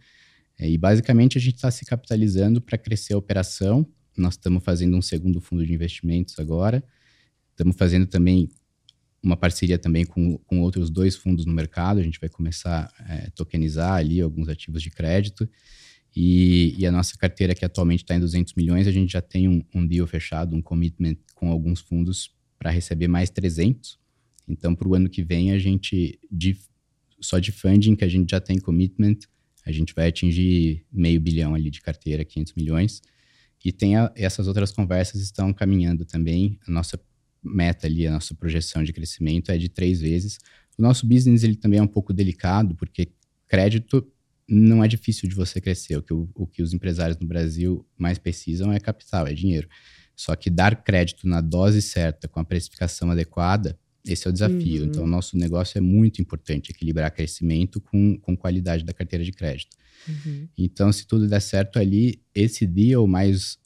É, 0.58 0.68
e 0.68 0.76
basicamente 0.76 1.38
a 1.38 1.40
gente 1.40 1.54
está 1.54 1.70
se 1.70 1.84
capitalizando 1.84 2.60
para 2.60 2.76
crescer 2.76 3.14
a 3.14 3.18
operação. 3.18 3.86
Nós 4.16 4.34
estamos 4.34 4.62
fazendo 4.62 4.96
um 4.96 5.02
segundo 5.02 5.40
fundo 5.40 5.64
de 5.64 5.72
investimentos 5.72 6.38
agora. 6.38 6.84
Estamos 7.52 7.76
fazendo 7.76 8.06
também 8.06 8.50
uma 9.22 9.36
parceria 9.36 9.78
também 9.78 10.04
com, 10.04 10.36
com 10.38 10.60
outros 10.60 10.90
dois 10.90 11.16
fundos 11.16 11.46
no 11.46 11.52
mercado. 11.52 12.00
A 12.00 12.02
gente 12.02 12.20
vai 12.20 12.28
começar 12.28 12.92
a 12.98 13.14
é, 13.14 13.30
tokenizar 13.30 13.94
ali 13.94 14.20
alguns 14.20 14.48
ativos 14.48 14.82
de 14.82 14.90
crédito. 14.90 15.48
E, 16.14 16.74
e, 16.76 16.86
a 16.86 16.92
nossa 16.92 17.16
carteira, 17.16 17.54
que 17.54 17.64
atualmente 17.64 18.02
está 18.02 18.16
em 18.16 18.20
200 18.20 18.54
milhões, 18.54 18.86
a 18.86 18.90
gente 18.90 19.12
já 19.12 19.20
tem 19.20 19.48
um, 19.48 19.62
um 19.74 19.86
deal 19.86 20.06
fechado, 20.06 20.56
um 20.56 20.62
commitment 20.62 21.16
com 21.34 21.50
alguns 21.50 21.80
fundos 21.80 22.34
para 22.58 22.70
receber 22.70 23.06
mais 23.06 23.30
300. 23.30 23.98
Então, 24.48 24.74
para 24.74 24.88
o 24.88 24.94
ano 24.94 25.08
que 25.08 25.22
vem, 25.22 25.52
a 25.52 25.58
gente, 25.58 26.18
de, 26.30 26.56
só 27.20 27.38
de 27.38 27.52
funding 27.52 27.94
que 27.94 28.04
a 28.04 28.08
gente 28.08 28.30
já 28.30 28.40
tem 28.40 28.58
commitment, 28.58 29.18
a 29.64 29.70
gente 29.70 29.94
vai 29.94 30.08
atingir 30.08 30.84
meio 30.92 31.20
bilhão 31.20 31.54
ali 31.54 31.70
de 31.70 31.80
carteira, 31.80 32.24
500 32.24 32.54
milhões. 32.54 33.02
E 33.64 33.70
tem 33.70 33.96
a, 33.96 34.10
essas 34.16 34.48
outras 34.48 34.72
conversas 34.72 35.20
estão 35.20 35.52
caminhando 35.52 36.04
também. 36.04 36.58
A 36.66 36.70
nossa 36.70 37.00
meta 37.42 37.86
ali, 37.86 38.06
a 38.06 38.12
nossa 38.12 38.34
projeção 38.34 38.82
de 38.82 38.92
crescimento 38.92 39.52
é 39.52 39.58
de 39.58 39.68
três 39.68 40.00
vezes. 40.00 40.38
O 40.76 40.82
nosso 40.82 41.06
business 41.06 41.42
ele 41.44 41.56
também 41.56 41.78
é 41.78 41.82
um 41.82 41.86
pouco 41.86 42.12
delicado, 42.12 42.74
porque 42.74 43.12
crédito 43.46 44.06
não 44.50 44.82
é 44.82 44.88
difícil 44.88 45.28
de 45.28 45.34
você 45.34 45.60
crescer. 45.60 45.96
O 45.96 46.02
que, 46.02 46.12
o, 46.12 46.28
o 46.34 46.46
que 46.46 46.62
os 46.62 46.74
empresários 46.74 47.18
no 47.18 47.26
Brasil 47.26 47.86
mais 47.96 48.18
precisam 48.18 48.72
é 48.72 48.80
capital, 48.80 49.26
é 49.26 49.32
dinheiro. 49.32 49.68
Só 50.16 50.34
que 50.34 50.50
dar 50.50 50.82
crédito 50.82 51.26
na 51.26 51.40
dose 51.40 51.80
certa, 51.80 52.26
com 52.26 52.40
a 52.40 52.44
precificação 52.44 53.10
adequada, 53.10 53.78
esse 54.04 54.26
é 54.26 54.30
o 54.30 54.32
desafio. 54.32 54.82
Uhum. 54.82 54.88
Então, 54.88 55.04
o 55.04 55.06
nosso 55.06 55.36
negócio 55.36 55.78
é 55.78 55.80
muito 55.80 56.20
importante 56.20 56.70
equilibrar 56.70 57.14
crescimento 57.14 57.80
com, 57.80 58.18
com 58.18 58.36
qualidade 58.36 58.84
da 58.84 58.92
carteira 58.92 59.24
de 59.24 59.32
crédito. 59.32 59.76
Uhum. 60.08 60.48
Então, 60.58 60.92
se 60.92 61.06
tudo 61.06 61.28
der 61.28 61.40
certo 61.40 61.78
ali, 61.78 62.20
esse 62.34 62.66
deal 62.66 63.06
mais 63.06 63.58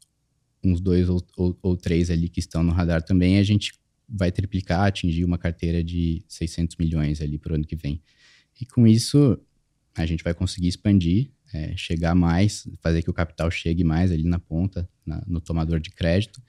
uns 0.62 0.80
dois 0.80 1.08
ou, 1.08 1.24
ou, 1.36 1.58
ou, 1.62 1.76
três 1.76 2.10
ali 2.10 2.28
que 2.28 2.40
estão 2.40 2.62
no 2.62 2.72
radar 2.72 3.02
também, 3.02 3.38
a 3.38 3.42
gente 3.42 3.72
vai 4.08 4.32
triplicar, 4.32 4.86
atingir 4.86 5.24
uma 5.24 5.38
carteira 5.38 5.82
de 5.84 6.24
600 6.28 6.76
milhões 6.76 7.20
ali 7.20 7.38
para 7.38 7.52
o 7.52 7.54
ano 7.56 7.66
que 7.66 7.76
vem. 7.76 8.02
E 8.60 8.66
com 8.66 8.86
isso, 8.86 9.38
a 9.94 10.06
gente 10.06 10.24
vai 10.24 10.34
conseguir 10.34 10.68
expandir, 10.68 11.30
é, 11.52 11.76
chegar 11.76 12.14
mais, 12.14 12.68
fazer 12.82 13.02
que 13.02 13.10
o 13.10 13.14
capital 13.14 13.50
chegue 13.50 13.84
mais 13.84 14.10
ali 14.10 14.24
na 14.24 14.38
ponta, 14.38 14.88
na, 15.06 15.22
no 15.26 15.40
tomador 15.40 15.78
de 15.78 15.90
crédito, 15.90 16.42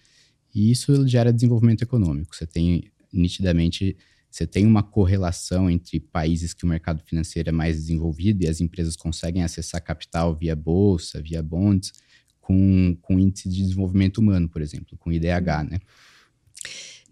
e 0.53 0.71
isso 0.71 1.07
gera 1.07 1.31
desenvolvimento 1.31 1.81
econômico. 1.83 2.35
Você 2.35 2.47
tem 2.47 2.91
nitidamente 3.13 3.95
você 4.35 4.45
tem 4.45 4.65
uma 4.65 4.83
correlação 4.83 5.69
entre 5.69 5.97
países 5.97 6.53
que 6.53 6.65
o 6.65 6.67
mercado 6.67 7.01
financeiro 7.05 7.47
é 7.47 7.51
mais 7.53 7.77
desenvolvido 7.77 8.43
e 8.43 8.47
as 8.49 8.59
empresas 8.59 8.97
conseguem 8.97 9.43
acessar 9.43 9.81
capital 9.81 10.35
via 10.35 10.53
bolsa, 10.53 11.21
via 11.21 11.41
bonds, 11.41 11.93
com, 12.41 12.97
com 13.01 13.17
índice 13.17 13.47
de 13.47 13.63
desenvolvimento 13.63 14.17
humano, 14.17 14.49
por 14.49 14.61
exemplo, 14.61 14.97
com 14.97 15.09
IDH, 15.09 15.63
né? 15.71 15.79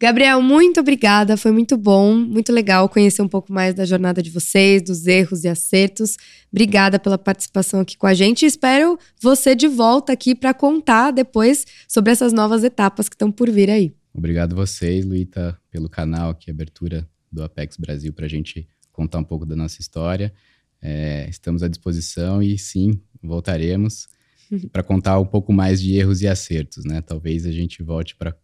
Gabriel, 0.03 0.41
muito 0.41 0.81
obrigada, 0.81 1.37
foi 1.37 1.53
muito 1.53 1.77
bom, 1.77 2.13
muito 2.13 2.51
legal 2.51 2.89
conhecer 2.89 3.21
um 3.21 3.27
pouco 3.29 3.53
mais 3.53 3.73
da 3.73 3.85
jornada 3.85 4.21
de 4.21 4.29
vocês, 4.29 4.81
dos 4.81 5.07
erros 5.07 5.45
e 5.45 5.47
acertos. 5.47 6.17
Obrigada 6.51 6.99
pela 6.99 7.17
participação 7.17 7.79
aqui 7.79 7.97
com 7.97 8.05
a 8.05 8.13
gente. 8.13 8.45
Espero 8.45 8.99
você 9.21 9.55
de 9.55 9.65
volta 9.65 10.11
aqui 10.11 10.35
para 10.35 10.53
contar 10.53 11.11
depois 11.11 11.65
sobre 11.87 12.11
essas 12.11 12.33
novas 12.33 12.65
etapas 12.65 13.07
que 13.07 13.15
estão 13.15 13.31
por 13.31 13.49
vir 13.49 13.69
aí. 13.69 13.93
Obrigado 14.13 14.57
vocês, 14.57 15.05
Luíta, 15.05 15.57
pelo 15.71 15.87
canal 15.87 16.31
aqui, 16.31 16.51
abertura 16.51 17.07
do 17.31 17.41
Apex 17.41 17.77
Brasil 17.77 18.11
para 18.11 18.25
a 18.25 18.29
gente 18.29 18.67
contar 18.91 19.19
um 19.19 19.23
pouco 19.23 19.45
da 19.45 19.55
nossa 19.55 19.79
história. 19.79 20.33
É, 20.81 21.27
estamos 21.29 21.63
à 21.63 21.69
disposição 21.69 22.43
e 22.43 22.57
sim, 22.57 22.99
voltaremos 23.21 24.09
para 24.69 24.83
contar 24.83 25.17
um 25.17 25.25
pouco 25.25 25.53
mais 25.53 25.81
de 25.81 25.95
erros 25.95 26.21
e 26.21 26.27
acertos, 26.27 26.83
né? 26.83 26.99
Talvez 26.99 27.45
a 27.45 27.53
gente 27.53 27.81
volte 27.81 28.17
para 28.17 28.35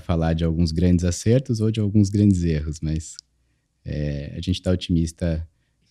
falar 0.00 0.34
de 0.34 0.44
alguns 0.44 0.72
grandes 0.72 1.04
acertos 1.04 1.60
ou 1.60 1.70
de 1.70 1.80
alguns 1.80 2.10
grandes 2.10 2.42
erros, 2.42 2.80
mas 2.80 3.16
é, 3.84 4.32
a 4.32 4.40
gente 4.40 4.52
está 4.56 4.70
otimista, 4.70 5.48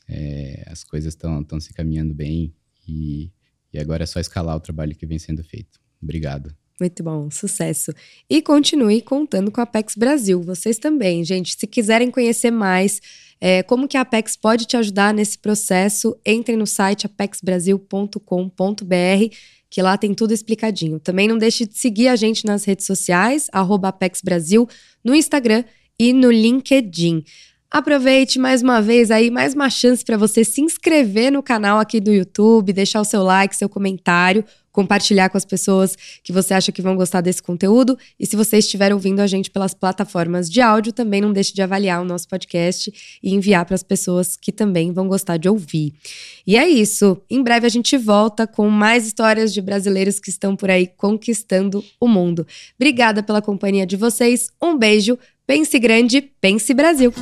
é, 0.08 0.64
as 0.68 0.84
coisas 0.84 1.14
estão 1.14 1.60
se 1.60 1.74
caminhando 1.74 2.14
bem 2.14 2.54
e, 2.88 3.32
e 3.72 3.80
agora 3.80 4.04
é 4.04 4.06
só 4.06 4.20
escalar 4.20 4.56
o 4.56 4.60
trabalho 4.60 4.96
que 4.96 5.06
vem 5.06 5.18
sendo 5.18 5.44
feito. 5.44 5.80
Obrigado. 6.02 6.56
Muito 6.80 7.04
bom, 7.04 7.30
sucesso. 7.32 7.94
E 8.30 8.42
continue 8.42 9.02
contando 9.02 9.50
com 9.50 9.62
a 9.62 9.64
Apex 9.64 9.96
Brasil. 9.96 10.42
Vocês 10.42 10.78
também, 10.78 11.24
gente. 11.24 11.56
Se 11.58 11.66
quiserem 11.66 12.12
conhecer 12.12 12.52
mais 12.52 13.00
é, 13.40 13.64
como 13.64 13.88
que 13.88 13.98
a 13.98 14.02
Apex 14.02 14.36
pode 14.36 14.66
te 14.66 14.76
ajudar 14.76 15.14
nesse 15.14 15.38
processo, 15.38 16.18
entrem 16.26 16.58
no 16.58 16.68
site 16.68 17.06
apexbrasil.com.br, 17.06 19.36
que 19.70 19.82
lá 19.82 19.98
tem 19.98 20.14
tudo 20.14 20.34
explicadinho. 20.34 21.00
Também 21.00 21.30
não 21.30 21.38
deixe 21.38 21.66
de 21.66 21.78
seguir 21.78 22.10
a 22.10 22.16
gente 22.18 22.46
nas 22.46 22.66
redes 22.66 22.86
sociais, 22.86 23.48
arroba 23.54 23.88
Apex 23.90 24.22
Brasil, 24.22 24.68
no 25.04 25.16
Instagram 25.16 25.64
e 25.98 26.12
no 26.12 26.30
LinkedIn. 26.30 27.24
Aproveite 27.72 28.38
mais 28.38 28.62
uma 28.62 28.82
vez 28.82 29.12
aí, 29.12 29.32
mais 29.32 29.54
uma 29.54 29.70
chance 29.70 30.04
para 30.04 30.18
você 30.18 30.44
se 30.44 30.62
inscrever 30.62 31.32
no 31.32 31.42
canal 31.42 31.80
aqui 31.80 32.00
do 32.00 32.12
YouTube, 32.12 32.74
deixar 32.74 33.02
o 33.02 33.06
seu 33.06 33.24
like, 33.24 33.56
seu 33.56 33.70
comentário 33.70 34.44
compartilhar 34.76 35.30
com 35.30 35.38
as 35.38 35.46
pessoas 35.46 35.98
que 36.22 36.34
você 36.34 36.54
acha 36.54 36.70
que 36.70 36.82
vão 36.82 36.98
gostar 36.98 37.22
desse 37.22 37.42
conteúdo. 37.42 37.98
E 38.20 38.26
se 38.26 38.36
você 38.36 38.58
estiver 38.58 38.94
ouvindo 38.94 39.22
a 39.22 39.28
gente 39.28 39.50
pelas 39.50 39.74
plataformas 39.74 40.52
de 40.52 40.60
áudio, 40.60 40.92
também 40.92 41.22
não 41.22 41.32
deixe 41.32 41.54
de 41.54 41.62
avaliar 41.62 42.02
o 42.02 42.06
nosso 42.06 42.28
podcast 42.28 42.94
e 43.24 43.34
enviar 43.34 43.66
para 43.66 43.76
as 43.76 43.84
pessoas 43.84 44.36
que 44.36 44.52
também 44.52 44.92
vão 44.92 45.08
gostar 45.08 45.38
de 45.38 45.48
ouvir. 45.48 45.94
E 46.46 46.58
é 46.58 46.68
isso. 46.68 47.18
Em 47.30 47.42
breve 47.42 47.66
a 47.66 47.70
gente 47.70 47.98
volta 47.98 48.46
com 48.46 48.70
mais 48.70 49.08
histórias 49.08 49.54
de 49.54 49.62
brasileiros 49.62 50.20
que 50.20 50.30
estão 50.30 50.58
por 50.58 50.70
aí 50.70 50.88
conquistando 50.88 51.82
o 51.98 52.08
mundo. 52.08 52.46
Obrigada 52.78 53.24
pela 53.24 53.42
companhia 53.42 53.86
de 53.86 53.96
vocês. 53.96 54.50
Um 54.62 54.78
beijo. 54.78 55.18
Pense 55.48 55.80
grande, 55.80 56.22
pense 56.42 56.74
Brasil. 56.74 57.14